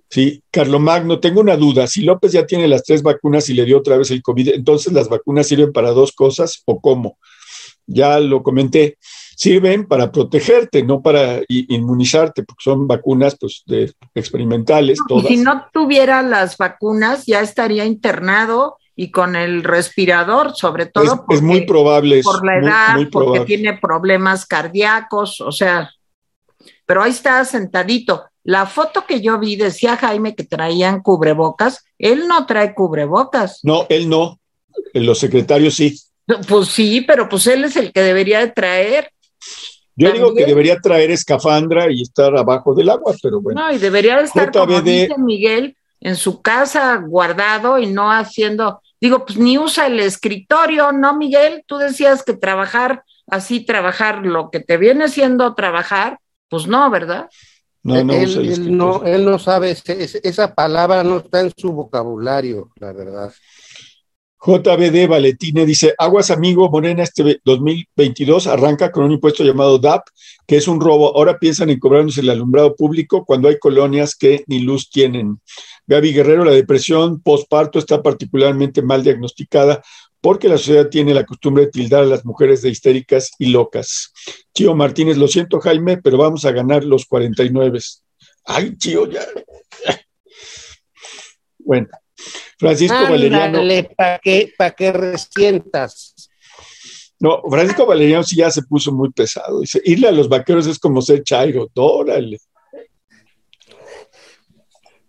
[0.09, 0.41] Sí,
[0.79, 1.85] Magno, tengo una duda.
[1.85, 4.93] Si López ya tiene las tres vacunas y le dio otra vez el COVID, entonces
[4.93, 7.17] las vacunas sirven para dos cosas o cómo?
[7.85, 8.97] Ya lo comenté
[9.39, 14.99] sirven para protegerte, no para inmunizarte, porque son vacunas pues, de, experimentales.
[15.07, 15.27] Todas.
[15.27, 21.41] si no tuviera las vacunas, ya estaría internado y con el respirador, sobre todo es,
[21.41, 25.89] muy probable, por la edad, porque tiene problemas cardíacos, o sea,
[26.85, 28.25] pero ahí está sentadito.
[28.43, 33.61] La foto que yo vi decía Jaime que traían cubrebocas, él no trae cubrebocas.
[33.63, 34.37] No, él no,
[34.93, 35.97] los secretarios sí.
[36.49, 39.13] Pues sí, pero pues él es el que debería de traer.
[39.95, 43.61] Yo digo que debería traer escafandra y estar abajo del agua, pero bueno.
[43.61, 49.25] No, y debería estar, como dice Miguel, en su casa guardado y no haciendo, digo,
[49.25, 51.63] pues ni usa el escritorio, ¿no, Miguel?
[51.65, 56.19] Tú decías que trabajar así, trabajar lo que te viene siendo trabajar,
[56.49, 57.29] pues no, ¿verdad?
[57.83, 62.71] No, no, él, él no, él no sabe, esa palabra no está en su vocabulario,
[62.75, 63.31] la verdad.
[64.41, 70.03] JBD Valetine dice, Aguas Amigo Morena este 2022 arranca con un impuesto llamado DAP,
[70.47, 71.15] que es un robo.
[71.15, 75.41] Ahora piensan en cobrarnos el alumbrado público cuando hay colonias que ni luz tienen.
[75.87, 79.81] Gaby Guerrero, la depresión postparto está particularmente mal diagnosticada
[80.21, 84.13] porque la sociedad tiene la costumbre de tildar a las mujeres de histéricas y locas.
[84.53, 87.79] Chío Martínez, lo siento Jaime, pero vamos a ganar los 49.
[88.45, 89.21] Ay, Chío, ya.
[91.61, 91.87] Bueno,
[92.57, 93.61] Francisco Valeriano.
[93.95, 96.29] ¿Para qué, pa que resientas?
[97.19, 99.59] No, Francisco Valeriano sí ya se puso muy pesado.
[99.59, 102.37] Dice, irle a los vaqueros es como ser chairo, órale.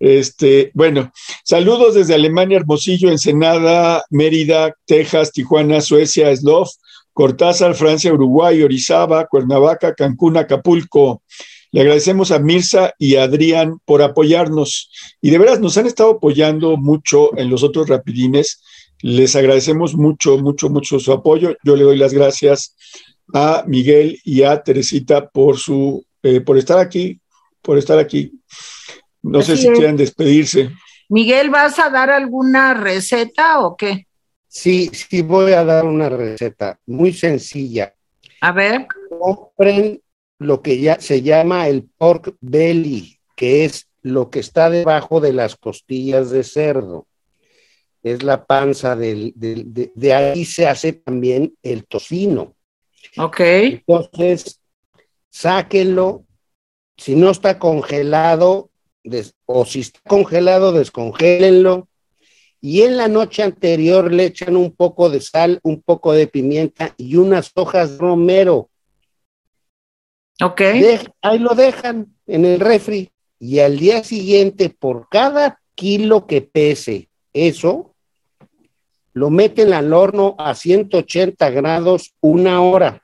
[0.01, 1.12] Este, bueno,
[1.45, 6.70] saludos desde Alemania, Hermosillo, Ensenada, Mérida, Texas, Tijuana, Suecia, Slof,
[7.12, 11.23] Cortázar, Francia, Uruguay, Orizaba, Cuernavaca, Cancún, Acapulco.
[11.72, 14.90] Le agradecemos a Mirza y a Adrián por apoyarnos.
[15.20, 18.60] Y de veras, nos han estado apoyando mucho en los otros rapidines.
[19.02, 21.56] Les agradecemos mucho, mucho, mucho su apoyo.
[21.62, 22.74] Yo le doy las gracias
[23.32, 27.20] a Miguel y a Teresita por su, eh, por estar aquí,
[27.62, 28.32] por estar aquí.
[29.22, 30.70] No sé si quieren despedirse.
[31.09, 34.06] Miguel, ¿vas a dar alguna receta o qué?
[34.48, 37.94] Sí, sí voy a dar una receta muy sencilla.
[38.40, 38.86] A ver.
[39.20, 40.01] Compren
[40.41, 45.35] lo que ya se llama el pork belly, que es lo que está debajo de
[45.35, 47.07] las costillas de cerdo.
[48.03, 52.57] Es la panza del, de, de, ahí se hace también el tocino.
[53.19, 53.41] Ok.
[53.41, 54.61] Entonces,
[55.29, 56.25] sáquenlo.
[56.97, 58.71] Si no está congelado,
[59.45, 61.89] o si está congelado, descongélenlo.
[62.62, 66.95] Y en la noche anterior le echan un poco de sal, un poco de pimienta
[66.97, 68.69] y unas hojas romero.
[71.23, 73.11] Ahí lo dejan en el refri.
[73.39, 77.95] Y al día siguiente, por cada kilo que pese eso,
[79.12, 83.03] lo meten al horno a 180 grados una hora.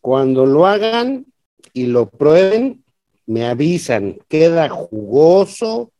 [0.00, 1.26] Cuando lo hagan
[1.72, 2.84] y lo prueben,
[3.26, 5.92] me avisan, queda jugoso,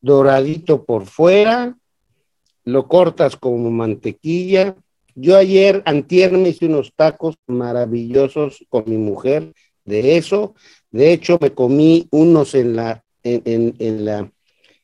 [0.00, 1.76] doradito por fuera,
[2.64, 4.74] lo cortas como mantequilla.
[5.20, 9.52] Yo ayer, antier, me hice unos tacos maravillosos con mi mujer
[9.84, 10.54] de eso.
[10.92, 14.30] De hecho, me comí unos en la, en, en, la,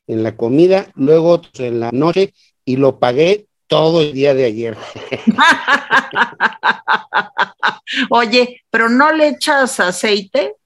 [0.07, 2.33] en la comida, luego otros en la noche
[2.65, 4.75] y lo pagué todo el día de ayer.
[8.09, 10.57] Oye, pero no le echas aceite.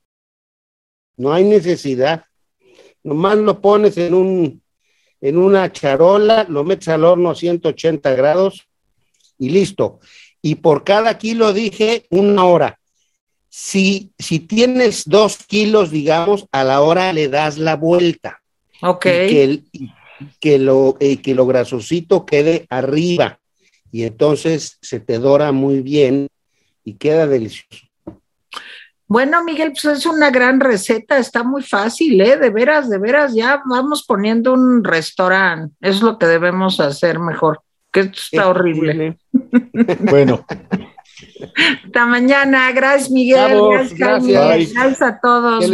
[1.16, 2.26] No hay necesidad.
[3.04, 4.64] Nomás lo pones en un
[5.22, 8.69] en una charola, lo metes al horno a 180 grados
[9.40, 10.00] y listo.
[10.42, 12.80] Y por cada kilo dije una hora.
[13.50, 18.42] Si, si tienes dos kilos, digamos, a la hora le das la vuelta.
[18.82, 19.02] Ok.
[19.02, 19.64] que,
[20.40, 23.40] que, lo, eh, que lo grasosito quede arriba.
[23.92, 26.28] Y entonces se te dora muy bien
[26.84, 27.90] y queda delicioso.
[29.08, 32.38] Bueno, Miguel, pues es una gran receta, está muy fácil, ¿eh?
[32.38, 37.64] De veras, de veras, ya vamos poniendo un restaurante, es lo que debemos hacer mejor,
[37.92, 39.18] que esto está horrible.
[40.00, 40.46] bueno.
[41.86, 44.74] Hasta mañana, gracias Miguel, gracias, gracias.
[44.74, 45.66] gracias a todos.